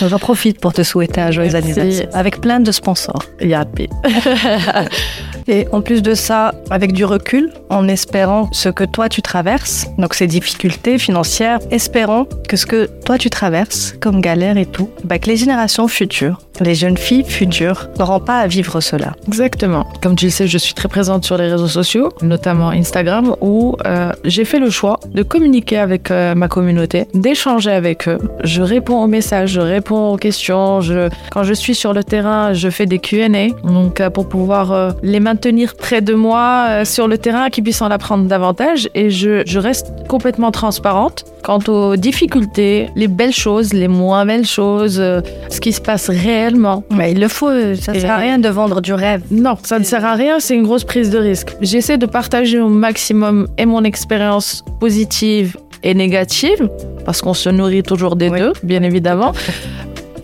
J'en 0.08 0.20
profite 0.20 0.60
pour 0.60 0.74
te 0.74 0.84
souhaiter 0.84 1.22
un 1.22 1.32
joyeux 1.32 1.56
anniversaire 1.56 2.08
avec 2.14 2.42
plein 2.42 2.60
de 2.60 2.72
sponsors. 2.72 3.24
Yapi. 3.42 3.88
Et 5.48 5.68
en 5.72 5.82
plus 5.82 6.02
de 6.02 6.16
ça, 6.16 6.54
avec 6.70 6.92
du 6.94 7.06
recul, 7.06 7.52
en 7.70 7.88
espérant 7.88 8.50
ce 8.52 8.70
que 8.70 8.84
toi 8.84 9.10
tu 9.10 9.22
traverses, 9.22 9.88
donc 9.98 10.16
ces 10.16 10.28
difficultés 10.28 10.98
financières, 10.98 11.60
espérons 11.70 12.28
que 12.50 12.58
ce 12.58 12.66
que 12.66 12.90
toi 13.06 13.18
tu 13.18 13.30
traverses, 13.30 13.94
comme 14.00 14.22
galère 14.22 14.58
et 14.58 14.66
tout, 14.66 14.90
bah, 15.04 15.20
que 15.20 15.28
les 15.28 15.38
générations 15.38 15.88
futures, 15.88 16.40
les 16.62 16.74
jeunes 16.74 16.98
filles 16.98 17.26
futures, 17.26 17.90
n'auront 18.00 18.20
pas 18.20 18.40
à 18.40 18.48
vivre 18.48 18.82
cela. 18.82 19.14
Exactement. 19.28 19.86
Comme 20.02 20.16
tu 20.16 20.26
le 20.26 20.32
sais, 20.32 20.48
je 20.48 20.58
suis 20.58 20.74
très 20.74 20.88
présente 20.88 21.26
sur 21.26 21.38
les 21.38 21.52
réseaux 21.52 21.68
sociaux, 21.68 22.12
notamment 22.22 22.70
Instagram, 22.70 23.36
où 23.42 23.76
euh, 23.86 24.12
j'ai 24.24 24.46
fait 24.46 24.60
le 24.60 24.70
choix 24.70 25.00
de 25.14 25.22
communiquer 25.22 25.78
avec 25.78 26.10
euh, 26.10 26.34
ma 26.34 26.48
communauté, 26.48 27.06
d'échanger 27.14 27.72
avec 27.72 28.08
eux. 28.08 28.18
Je 28.44 28.62
réponds 28.62 29.04
aux 29.04 29.08
messages, 29.08 29.52
je 29.52 29.62
réponds 29.62 30.14
aux 30.14 30.18
questions. 30.18 30.82
Je, 30.82 31.10
quand 31.32 31.44
je 31.44 31.54
suis 31.54 31.76
sur 31.76 31.94
le 31.94 32.04
terrain, 32.04 32.54
je 32.54 32.70
fais 32.70 32.86
des 32.86 33.00
Q&A, 33.00 33.50
donc 33.68 34.02
euh, 34.02 34.10
pour 34.10 34.28
pouvoir 34.28 34.96
les 35.04 35.20
maintenir 35.20 35.35
près 35.78 36.02
de 36.02 36.14
moi 36.14 36.66
euh, 36.70 36.86
sur 36.86 37.08
le 37.08 37.18
terrain, 37.18 37.50
qu'ils 37.50 37.64
puissent 37.64 37.82
en 37.82 37.92
apprendre 37.92 38.26
davantage. 38.26 38.90
Et 38.96 39.10
je, 39.10 39.44
je 39.46 39.60
reste 39.60 39.88
complètement 40.08 40.52
transparente 40.52 41.26
quant 41.44 41.60
aux 41.68 41.96
difficultés, 41.96 42.90
les 42.96 43.08
belles 43.08 43.34
choses, 43.34 43.72
les 43.74 43.88
moins 43.88 44.26
belles 44.26 44.46
choses, 44.48 45.00
euh, 45.00 45.22
ce 45.50 45.60
qui 45.60 45.72
se 45.74 45.82
passe 45.82 46.10
réellement. 46.10 46.84
Mais 46.90 47.12
il 47.12 47.20
le 47.20 47.28
faut, 47.28 47.50
ça 47.76 47.94
ne 47.94 48.00
sert 48.00 48.12
à 48.12 48.18
rien 48.18 48.40
de 48.40 48.50
vendre 48.50 48.82
du 48.82 48.94
rêve. 48.94 49.22
Non, 49.30 49.56
ça 49.64 49.78
ne 49.78 49.84
sert 49.84 50.04
à 50.04 50.14
rien, 50.16 50.40
c'est 50.40 50.56
une 50.56 50.64
grosse 50.64 50.84
prise 50.84 51.10
de 51.12 51.20
risque. 51.20 51.56
J'essaie 51.62 51.98
de 51.98 52.06
partager 52.08 52.60
au 52.60 52.70
maximum 52.70 53.48
et 53.58 53.66
mon 53.66 53.84
expérience 53.84 54.64
positive 54.80 55.56
et 55.84 55.94
négative, 55.94 56.68
parce 57.06 57.22
qu'on 57.22 57.36
se 57.36 57.50
nourrit 57.50 57.84
toujours 57.84 58.16
des 58.16 58.30
Oui. 58.30 58.40
deux, 58.40 58.54
bien 58.64 58.82
évidemment, 58.82 59.34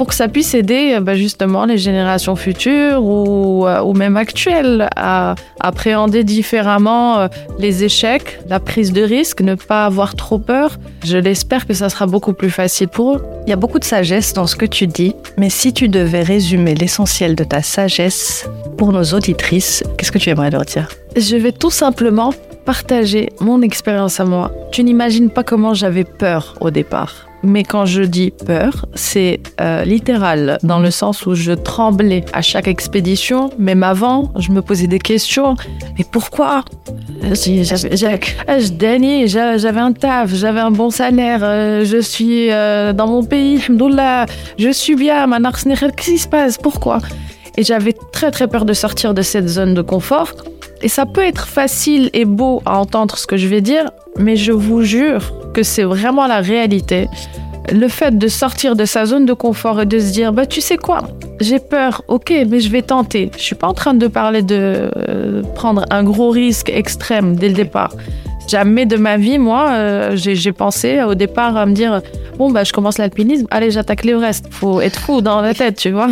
pour 0.02 0.08
que 0.08 0.16
ça 0.16 0.28
puisse 0.28 0.56
aider 0.56 0.96
euh, 0.96 1.00
bah, 1.00 1.14
justement 1.14 1.66
les 1.66 1.78
générations 1.78 2.36
futures 2.36 3.04
ou, 3.04 3.68
euh, 3.68 3.84
ou 3.84 3.94
même 3.94 4.18
actuelles 4.18 4.90
à 4.96 5.36
appréhender 5.60 6.24
différemment 6.24 7.20
euh, 7.20 7.28
les 7.60 7.84
échecs, 7.84 8.40
la 8.50 8.60
prise 8.60 8.94
de 8.94 9.04
risque, 9.04 9.42
ne 9.42 9.54
pas 9.54 9.86
avoir 9.86 10.16
trop 10.16 10.40
peur. 10.40 10.80
Je 11.06 11.20
l'espère 11.20 11.68
que 11.68 11.76
ça 11.76 11.88
sera 11.88 12.08
beaucoup 12.08 12.34
plus 12.34 12.50
facile 12.50 12.88
pour 12.88 13.18
eux. 13.18 13.24
Il 13.46 13.52
y 13.52 13.54
a 13.54 13.58
beaucoup 13.58 13.78
de 13.78 13.84
sagesse 13.84 14.34
dans 14.34 14.48
ce 14.48 14.56
que 14.56 14.66
tu 14.66 14.88
dis, 14.88 15.14
mais 15.38 15.52
si 15.52 15.72
tu 15.72 15.88
devais 15.88 16.24
résumer 16.24 16.74
l'essentiel 16.74 17.36
de 17.36 17.44
ta 17.44 17.62
sagesse 17.62 18.50
pour 18.80 18.92
nos 18.94 19.04
auditrices, 19.14 19.84
qu'est-ce 20.00 20.12
que 20.12 20.18
tu 20.18 20.32
aimerais 20.32 20.50
leur 20.50 20.66
dire? 20.66 20.88
Je 21.16 21.36
vais 21.36 21.52
tout 21.52 21.70
simplement 21.70 22.34
partager 22.66 23.30
mon 23.40 23.62
expérience 23.62 24.20
à 24.20 24.26
moi. 24.26 24.52
Tu 24.72 24.84
n'imagines 24.84 25.30
pas 25.30 25.44
comment 25.44 25.74
j'avais 25.74 26.04
peur 26.04 26.56
au 26.62 26.72
départ. 26.72 27.28
Mais 27.44 27.64
quand 27.64 27.88
je 27.88 28.04
dis 28.04 28.32
peur, 28.46 28.86
c'est 28.94 29.40
euh, 29.60 29.84
littéral, 29.84 30.60
dans 30.62 30.78
le 30.78 30.92
sens 30.92 31.26
où 31.26 31.34
je 31.34 31.54
tremblais 31.54 32.24
à 32.34 32.44
chaque 32.44 32.68
expédition, 32.68 33.50
même 33.58 33.82
avant, 33.82 34.32
je 34.38 34.52
me 34.52 34.62
posais 34.62 34.86
des 34.86 35.00
questions. 35.00 35.56
Mais 35.98 36.06
pourquoi? 36.12 36.64
Euh, 37.24 37.34
j'avais- 37.34 37.90
euh, 38.48 39.58
j'avais 39.58 39.80
un 39.80 39.92
taf, 39.92 40.32
j'avais 40.36 40.60
un 40.60 40.70
bon 40.70 40.92
salaire, 40.92 41.40
je 41.84 42.00
suis 42.00 42.50
dans 42.50 43.08
mon 43.08 43.24
pays, 43.24 43.60
je 44.60 44.72
suis 44.72 44.96
bien, 44.96 45.26
qu'est-ce 45.28 45.92
qui 46.12 46.18
se 46.20 46.28
passe? 46.28 46.60
Pourquoi? 46.60 47.00
Et 47.58 47.64
j'avais 47.64 47.94
très 48.12 48.32
très 48.32 48.48
peur 48.48 48.66
de 48.66 48.74
sortir 48.74 49.14
de 49.14 49.22
cette 49.22 49.48
zone 49.48 49.74
de 49.74 49.82
confort. 49.82 50.34
Et 50.82 50.88
ça 50.88 51.06
peut 51.06 51.22
être 51.22 51.48
facile 51.48 52.10
et 52.14 52.26
beau 52.26 52.62
à 52.66 52.80
entendre 52.80 53.18
ce 53.18 53.28
que 53.28 53.38
je 53.38 53.48
vais 53.48 53.62
dire, 53.62 53.92
mais 54.18 54.36
je 54.36 54.52
vous 54.52 54.82
jure 54.82 55.32
que 55.54 55.64
c'est 55.64 55.84
vraiment 55.84 56.28
la 56.28 56.40
réalité. 56.40 57.08
Le 57.72 57.88
fait 57.88 58.18
de 58.18 58.28
sortir 58.28 58.76
de 58.76 58.86
sa 58.86 59.06
zone 59.06 59.26
de 59.26 59.34
confort 59.34 59.82
et 59.82 59.86
de 59.86 60.00
se 60.00 60.12
dire, 60.12 60.34
bah 60.34 60.48
tu 60.48 60.62
sais 60.62 60.78
quoi, 60.78 61.02
j'ai 61.40 61.60
peur, 61.60 62.04
ok, 62.08 62.34
mais 62.48 62.60
je 62.60 62.70
vais 62.70 62.82
tenter. 62.82 63.32
Je 63.38 63.44
suis 63.44 63.56
pas 63.56 63.68
en 63.68 63.74
train 63.74 63.94
de 63.94 64.08
parler 64.08 64.42
de 64.42 64.90
euh, 65.10 65.44
prendre 65.56 65.86
un 65.92 66.04
gros 66.04 66.30
risque 66.30 66.70
extrême 66.70 67.36
dès 67.36 67.50
le 67.50 67.54
départ. 67.54 67.94
Jamais 68.48 68.86
de 68.86 68.98
ma 68.98 69.18
vie, 69.18 69.38
moi, 69.38 69.72
euh, 69.72 70.12
j'ai 70.16 70.52
pensé 70.52 71.02
au 71.04 71.16
départ 71.16 71.56
à 71.58 71.66
me 71.66 71.74
dire 71.74 72.02
bon 72.38 72.50
bah 72.50 72.64
je 72.64 72.74
commence 72.74 72.98
l'alpinisme, 72.98 73.46
allez 73.52 73.72
j'attaque 73.72 74.04
l'Everest. 74.04 74.48
Faut 74.50 74.82
être 74.82 75.00
fou 75.00 75.22
dans 75.22 75.42
la 75.42 75.54
tête, 75.54 75.76
tu 75.76 75.92
vois. 75.92 76.10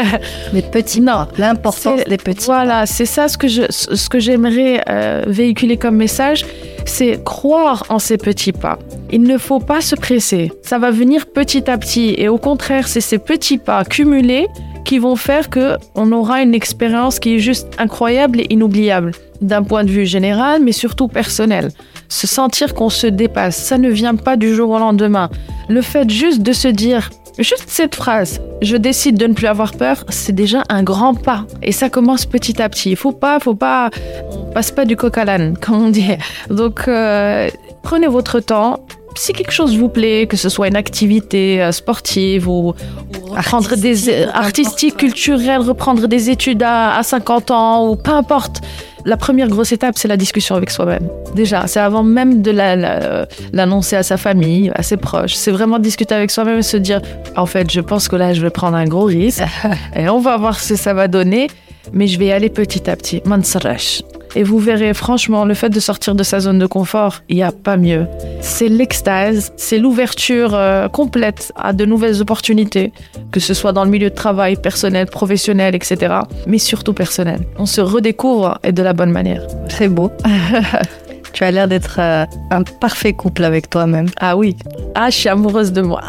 Les 0.52 0.62
petits 0.62 1.00
pas, 1.00 1.28
l'importance 1.38 2.00
des 2.04 2.16
petits 2.16 2.46
Voilà, 2.46 2.86
c'est 2.86 3.04
ça 3.04 3.28
ce 3.28 3.36
que 3.36 3.46
je, 3.46 3.62
ce 3.70 4.08
que 4.08 4.18
j'aimerais 4.18 4.82
euh, 4.88 5.24
véhiculer 5.26 5.76
comme 5.76 5.96
message, 5.96 6.46
c'est 6.86 7.22
croire 7.24 7.84
en 7.88 7.98
ces 7.98 8.16
petits 8.16 8.52
pas. 8.52 8.78
Il 9.12 9.22
ne 9.22 9.38
faut 9.38 9.60
pas 9.60 9.80
se 9.80 9.94
presser. 9.94 10.50
Ça 10.62 10.78
va 10.78 10.90
venir 10.90 11.26
petit 11.26 11.70
à 11.70 11.76
petit, 11.76 12.14
et 12.16 12.28
au 12.28 12.38
contraire, 12.38 12.88
c'est 12.88 13.02
ces 13.02 13.18
petits 13.18 13.58
pas 13.58 13.84
cumulés 13.84 14.48
qui 14.86 14.98
vont 14.98 15.16
faire 15.16 15.50
que 15.50 15.76
on 15.94 16.12
aura 16.12 16.40
une 16.40 16.54
expérience 16.54 17.18
qui 17.18 17.34
est 17.34 17.38
juste 17.40 17.68
incroyable 17.78 18.40
et 18.40 18.46
inoubliable 18.50 19.12
d'un 19.42 19.62
point 19.62 19.84
de 19.84 19.90
vue 19.90 20.06
général, 20.06 20.62
mais 20.62 20.72
surtout 20.72 21.08
personnel. 21.08 21.70
Se 22.08 22.26
sentir 22.26 22.72
qu'on 22.72 22.88
se 22.88 23.08
dépasse, 23.08 23.56
ça 23.56 23.76
ne 23.76 23.90
vient 23.90 24.14
pas 24.14 24.36
du 24.36 24.54
jour 24.54 24.70
au 24.70 24.78
lendemain. 24.78 25.28
Le 25.68 25.82
fait 25.82 26.08
juste 26.08 26.40
de 26.40 26.52
se 26.52 26.68
dire 26.68 27.10
Juste 27.38 27.64
cette 27.66 27.94
phrase, 27.94 28.40
je 28.62 28.78
décide 28.78 29.18
de 29.18 29.26
ne 29.26 29.34
plus 29.34 29.46
avoir 29.46 29.72
peur, 29.72 30.04
c'est 30.08 30.34
déjà 30.34 30.62
un 30.70 30.82
grand 30.82 31.12
pas. 31.12 31.44
Et 31.62 31.70
ça 31.70 31.90
commence 31.90 32.24
petit 32.24 32.62
à 32.62 32.70
petit. 32.70 32.92
Il 32.92 32.96
faut 32.96 33.12
pas, 33.12 33.38
faut 33.40 33.54
pas, 33.54 33.90
on 34.32 34.50
passe 34.54 34.70
pas 34.70 34.86
du 34.86 34.96
coq 34.96 35.18
à 35.18 35.26
l'âne, 35.26 35.54
comme 35.60 35.84
on 35.84 35.90
dit. 35.90 36.12
Donc, 36.48 36.88
euh, 36.88 37.50
prenez 37.82 38.06
votre 38.06 38.40
temps. 38.40 38.86
Si 39.16 39.32
quelque 39.32 39.50
chose 39.52 39.76
vous 39.76 39.88
plaît, 39.88 40.26
que 40.26 40.36
ce 40.36 40.48
soit 40.48 40.68
une 40.68 40.76
activité 40.76 41.62
euh, 41.62 41.72
sportive 41.72 42.48
ou, 42.48 42.68
ou 42.68 43.30
reprendre 43.34 43.66
Artistique, 43.72 43.80
des 43.82 44.22
importe. 44.24 44.36
artistiques, 44.36 44.96
culturelles, 44.98 45.60
reprendre 45.60 46.06
des 46.06 46.30
études 46.30 46.62
à, 46.62 46.96
à 46.96 47.02
50 47.02 47.50
ans 47.50 47.88
ou 47.88 47.96
peu 47.96 48.12
importe. 48.12 48.60
La 49.04 49.16
première 49.16 49.48
grosse 49.48 49.70
étape, 49.72 49.96
c'est 49.96 50.08
la 50.08 50.16
discussion 50.16 50.56
avec 50.56 50.68
soi-même. 50.70 51.08
Déjà, 51.34 51.66
c'est 51.68 51.78
avant 51.80 52.02
même 52.02 52.42
de 52.42 52.50
la- 52.50 52.74
la- 52.76 53.26
l'annoncer 53.52 53.94
à 53.96 54.02
sa 54.02 54.16
famille, 54.16 54.70
à 54.74 54.82
ses 54.82 54.96
proches. 54.96 55.34
C'est 55.34 55.52
vraiment 55.52 55.78
discuter 55.78 56.14
avec 56.14 56.30
soi-même 56.30 56.58
et 56.58 56.62
se 56.62 56.76
dire, 56.76 57.00
en 57.36 57.46
fait, 57.46 57.70
je 57.70 57.80
pense 57.80 58.08
que 58.08 58.16
là, 58.16 58.34
je 58.34 58.42
vais 58.42 58.50
prendre 58.50 58.76
un 58.76 58.84
gros 58.86 59.04
risque 59.04 59.42
et 59.96 60.08
on 60.08 60.18
va 60.18 60.36
voir 60.36 60.58
ce 60.60 60.70
que 60.74 60.76
ça 60.78 60.92
va 60.92 61.06
donner, 61.08 61.46
mais 61.92 62.08
je 62.08 62.18
vais 62.18 62.26
y 62.26 62.32
aller 62.32 62.48
petit 62.50 62.90
à 62.90 62.96
petit. 62.96 63.22
Mansarash. 63.24 64.02
Et 64.36 64.42
vous 64.42 64.58
verrez, 64.58 64.92
franchement, 64.92 65.46
le 65.46 65.54
fait 65.54 65.70
de 65.70 65.80
sortir 65.80 66.14
de 66.14 66.22
sa 66.22 66.40
zone 66.40 66.58
de 66.58 66.66
confort, 66.66 67.22
il 67.30 67.36
n'y 67.36 67.42
a 67.42 67.52
pas 67.52 67.78
mieux. 67.78 68.06
C'est 68.42 68.68
l'extase, 68.68 69.50
c'est 69.56 69.78
l'ouverture 69.78 70.54
euh, 70.54 70.88
complète 70.88 71.52
à 71.56 71.72
de 71.72 71.86
nouvelles 71.86 72.20
opportunités, 72.20 72.92
que 73.32 73.40
ce 73.40 73.54
soit 73.54 73.72
dans 73.72 73.84
le 73.84 73.90
milieu 73.90 74.10
de 74.10 74.14
travail, 74.14 74.56
personnel, 74.56 75.06
professionnel, 75.06 75.74
etc. 75.74 76.16
Mais 76.46 76.58
surtout 76.58 76.92
personnel. 76.92 77.40
On 77.58 77.64
se 77.64 77.80
redécouvre 77.80 78.58
et 78.62 78.72
de 78.72 78.82
la 78.82 78.92
bonne 78.92 79.10
manière. 79.10 79.46
C'est 79.68 79.88
beau. 79.88 80.12
tu 81.36 81.44
as 81.44 81.50
l'air 81.50 81.68
d'être 81.68 81.98
euh, 81.98 82.24
un 82.50 82.62
parfait 82.62 83.12
couple 83.12 83.44
avec 83.44 83.68
toi-même. 83.68 84.08
Ah 84.18 84.38
oui. 84.38 84.56
Ah, 84.94 85.10
je 85.10 85.16
suis 85.16 85.28
amoureuse 85.28 85.70
de 85.70 85.82
moi. 85.82 86.00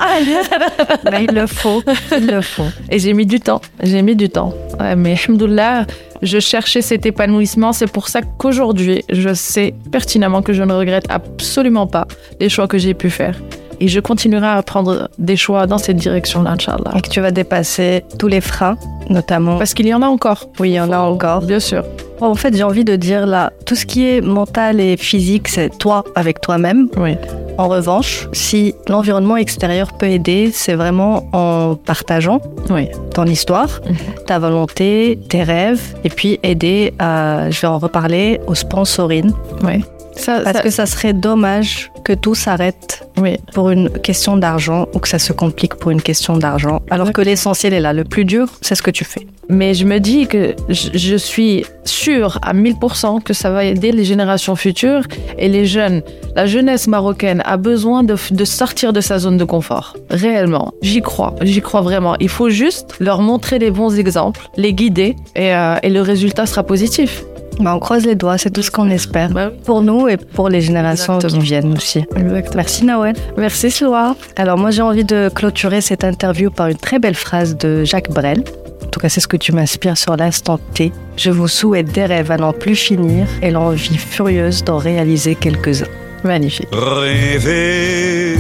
Mais 1.12 1.26
il 1.26 1.36
le 1.36 1.46
faut. 1.48 1.84
Il 2.14 2.28
le 2.28 2.40
faut. 2.40 2.68
Et 2.90 2.98
j'ai 2.98 3.12
mis 3.12 3.26
du 3.26 3.42
temps. 3.42 3.60
J'ai 3.84 4.02
mis 4.04 4.16
du 4.16 4.30
temps. 4.30 4.54
Ouais, 4.80 4.96
mais 4.96 5.18
alhamdoulilah, 5.22 5.86
je 6.22 6.40
cherchais 6.40 6.82
cet 6.82 7.06
épanouissement. 7.06 7.74
C'est 7.74 7.92
pour 7.92 8.08
ça 8.08 8.22
qu'aujourd'hui, 8.22 9.04
je 9.10 9.34
sais 9.34 9.74
pertinemment 9.92 10.42
que 10.42 10.54
je 10.54 10.64
ne 10.64 10.72
regrette 10.72 11.08
absolument 11.10 11.88
pas 11.88 12.08
les 12.40 12.48
choix 12.48 12.70
que 12.70 12.78
j'ai 12.78 12.94
pu 12.94 13.10
faire. 13.10 13.36
Et 13.80 13.88
je 13.88 14.00
continuerai 14.00 14.48
à 14.48 14.62
prendre 14.64 15.10
des 15.20 15.36
choix 15.38 15.68
dans 15.68 15.78
cette 15.78 15.98
direction-là, 15.98 16.52
Inch'Allah. 16.52 16.92
Et 16.96 17.02
que 17.02 17.10
tu 17.10 17.22
vas 17.22 17.32
dépasser 17.32 18.04
tous 18.18 18.28
les 18.28 18.42
freins, 18.42 18.78
notamment. 19.10 19.58
Parce 19.58 19.74
qu'il 19.74 19.88
y 19.88 19.94
en 19.94 20.02
a 20.02 20.08
encore. 20.08 20.50
Oui, 20.60 20.70
il 20.72 20.74
y 20.74 20.80
en 20.80 20.92
a 20.92 20.98
encore. 21.00 21.42
Bien 21.42 21.60
sûr. 21.60 21.84
En 22.20 22.34
fait, 22.34 22.56
j'ai 22.56 22.64
envie 22.64 22.84
de 22.84 22.96
dire 22.96 23.28
là, 23.28 23.54
tout 23.66 23.76
ce 23.76 23.86
qui 23.86 24.08
est 24.08 24.22
mental 24.22 24.80
et 24.80 24.98
physique, 24.98 25.48
c'est 25.48 25.70
toi 25.78 26.04
avec 26.16 26.42
toi-même. 26.42 26.90
Oui. 26.98 27.16
En 27.60 27.68
revanche, 27.68 28.28
si 28.34 28.74
l'environnement 28.88 29.38
extérieur 29.38 29.94
peut 29.94 30.08
aider, 30.08 30.50
c'est 30.54 30.74
vraiment 30.76 31.28
en 31.34 31.76
partageant 31.76 32.40
Oui. 32.72 32.88
ton 33.14 33.26
histoire, 33.26 33.80
Mhm. 33.88 33.96
ta 34.26 34.40
volonté, 34.40 35.20
tes 35.30 35.44
rêves, 35.44 35.96
et 36.04 36.10
puis 36.10 36.40
aider 36.44 36.94
à, 37.00 37.50
je 37.52 37.62
vais 37.62 37.68
en 37.68 37.78
reparler, 37.80 38.40
au 38.48 38.56
sponsoring. 38.56 39.32
Oui. 39.64 39.84
Ça, 40.16 40.40
Parce 40.44 40.58
ça- 40.58 40.64
que 40.64 40.70
ça 40.72 40.86
serait 40.88 41.14
dommage 41.14 41.92
que 42.04 42.14
tout 42.14 42.34
s'arrête 42.34 43.07
oui. 43.18 43.38
pour 43.54 43.70
une 43.70 43.90
question 43.90 44.38
d'argent 44.38 44.88
ou 44.94 45.00
que 45.00 45.08
ça 45.08 45.20
se 45.20 45.34
complique 45.34 45.76
pour 45.76 45.92
une 45.92 46.02
question 46.02 46.38
d'argent. 46.38 46.82
Alors 46.90 47.12
que 47.14 47.22
l'essentiel 47.22 47.74
est 47.74 47.80
là. 47.80 47.94
Le 47.94 48.04
plus 48.04 48.26
dur, 48.26 48.48
c'est 48.62 48.76
ce 48.76 48.82
que 48.82 48.92
tu 48.92 49.04
fais. 49.04 49.28
Mais 49.50 49.74
je 49.74 49.86
me 49.86 50.00
dis 50.00 50.28
que 50.28 50.56
je, 50.68 51.16
suis 51.16 51.66
sûre 51.86 52.38
à 52.42 52.54
1000% 52.54 53.24
que 53.24 53.34
ça 53.34 53.50
va 53.50 53.64
aider 53.64 53.92
les 53.92 54.04
générations 54.04 54.56
futures 54.56 55.04
et 55.38 55.48
les 55.48 55.66
jeunes. 55.66 56.02
La 56.36 56.46
jeunesse 56.46 56.88
marocaine 56.88 57.42
a 57.46 57.58
besoin 57.58 58.04
de, 58.04 58.16
de 58.32 58.46
sortir 58.46 58.92
de 58.92 59.02
sa 59.02 59.20
zone 59.20 59.38
de 59.38 59.46
confort. 59.46 59.96
Réellement. 60.10 60.74
J'y 60.82 61.02
crois. 61.02 61.36
J'y 61.42 61.62
crois 61.62 61.82
vraiment. 61.82 62.16
Il 62.20 62.30
faut 62.30 62.50
juste 62.50 62.96
leur 63.00 63.22
montrer 63.22 63.58
les 63.58 63.72
bons 63.72 63.98
exemples, 63.98 64.42
les 64.58 64.74
guider 64.74 65.16
et, 65.36 65.54
euh, 65.54 65.78
et 65.82 65.90
le 65.90 66.02
résultat 66.02 66.46
sera 66.46 66.64
positif. 66.64 67.24
Bah, 67.60 67.74
on 67.76 67.80
croise 67.80 68.06
les 68.06 68.16
doigts, 68.16 68.38
c'est 68.38 68.52
tout 68.52 68.62
ce 68.62 68.70
qu'on 68.72 68.90
espère. 68.90 69.30
Bah 69.32 69.50
oui. 69.52 69.60
Pour 69.66 69.82
nous 69.82 70.08
et 70.08 70.18
pour 70.18 70.50
les 70.50 70.62
générations 70.62 71.16
Exactement. 71.16 71.42
qui 71.42 71.48
viennent 71.48 71.74
aussi. 71.74 72.00
Exactement. 72.16 72.56
Merci 72.56 72.86
Nawel. 72.86 73.16
Merci 73.38 73.72
Sloa. 73.72 74.16
Alors 74.36 74.58
moi 74.58 74.72
j'ai 74.72 74.82
envie 74.84 75.04
de 75.04 75.30
clôturer 75.34 75.82
cette 75.82 76.04
interview 76.04 76.52
par 76.52 76.68
une 76.68 76.78
très 76.78 77.00
belle 77.00 77.16
phrase 77.16 77.58
de 77.58 77.84
Jacques 77.84 78.12
Brel. 78.12 78.44
En 78.86 78.90
tout 78.90 79.00
cas 79.00 79.10
c'est 79.10 79.20
ce 79.22 79.28
que 79.28 79.38
tu 79.38 79.52
m'inspires 79.52 79.98
sur 79.98 80.16
l'instant 80.16 80.60
T. 80.74 80.92
Je 81.18 81.32
vous 81.32 81.48
souhaite 81.48 81.92
des 81.92 82.06
rêves 82.06 82.32
à 82.32 82.38
n'en 82.38 82.54
plus 82.54 82.76
finir 82.76 83.26
et 83.42 83.50
l'envie 83.52 83.98
furieuse 83.98 84.64
d'en 84.64 84.78
réaliser 84.78 85.36
quelques-uns. 85.36 85.88
Magnifique. 86.24 86.68
Rêver 86.72 88.36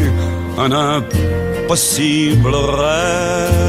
un 0.57 0.71
impossible 0.71 2.53
rêve. 2.55 3.66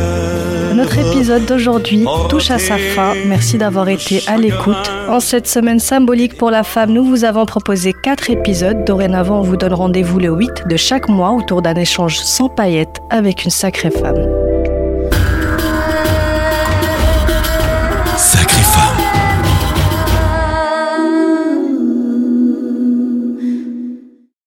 Notre 0.79 0.97
épisode 0.97 1.45
d'aujourd'hui 1.45 2.07
touche 2.29 2.53
à 2.53 2.59
sa 2.61 2.79
fin. 2.79 3.15
Merci 3.27 3.59
d'avoir 3.59 3.89
été 3.89 4.23
à 4.29 4.37
l'écoute. 4.37 4.77
En 5.09 5.19
cette 5.19 5.49
semaine 5.49 5.81
symbolique 5.81 6.39
pour 6.39 6.53
la 6.53 6.63
femme, 6.63 6.93
nous 6.93 7.03
vous 7.03 7.25
avons 7.25 7.47
proposé 7.47 7.93
quatre 7.93 8.31
épisodes. 8.31 8.85
Dorénavant, 8.85 9.41
on 9.41 9.43
vous 9.43 9.57
donne 9.57 9.75
rendez-vous 9.75 10.21
le 10.21 10.29
8 10.29 10.69
de 10.69 10.77
chaque 10.77 11.09
mois 11.09 11.33
autour 11.33 11.63
d'un 11.63 11.75
échange 11.75 12.19
sans 12.19 12.49
paillettes 12.49 13.01
avec 13.11 13.43
une 13.43 13.51
sacrée 13.51 13.91
femme. 13.91 14.48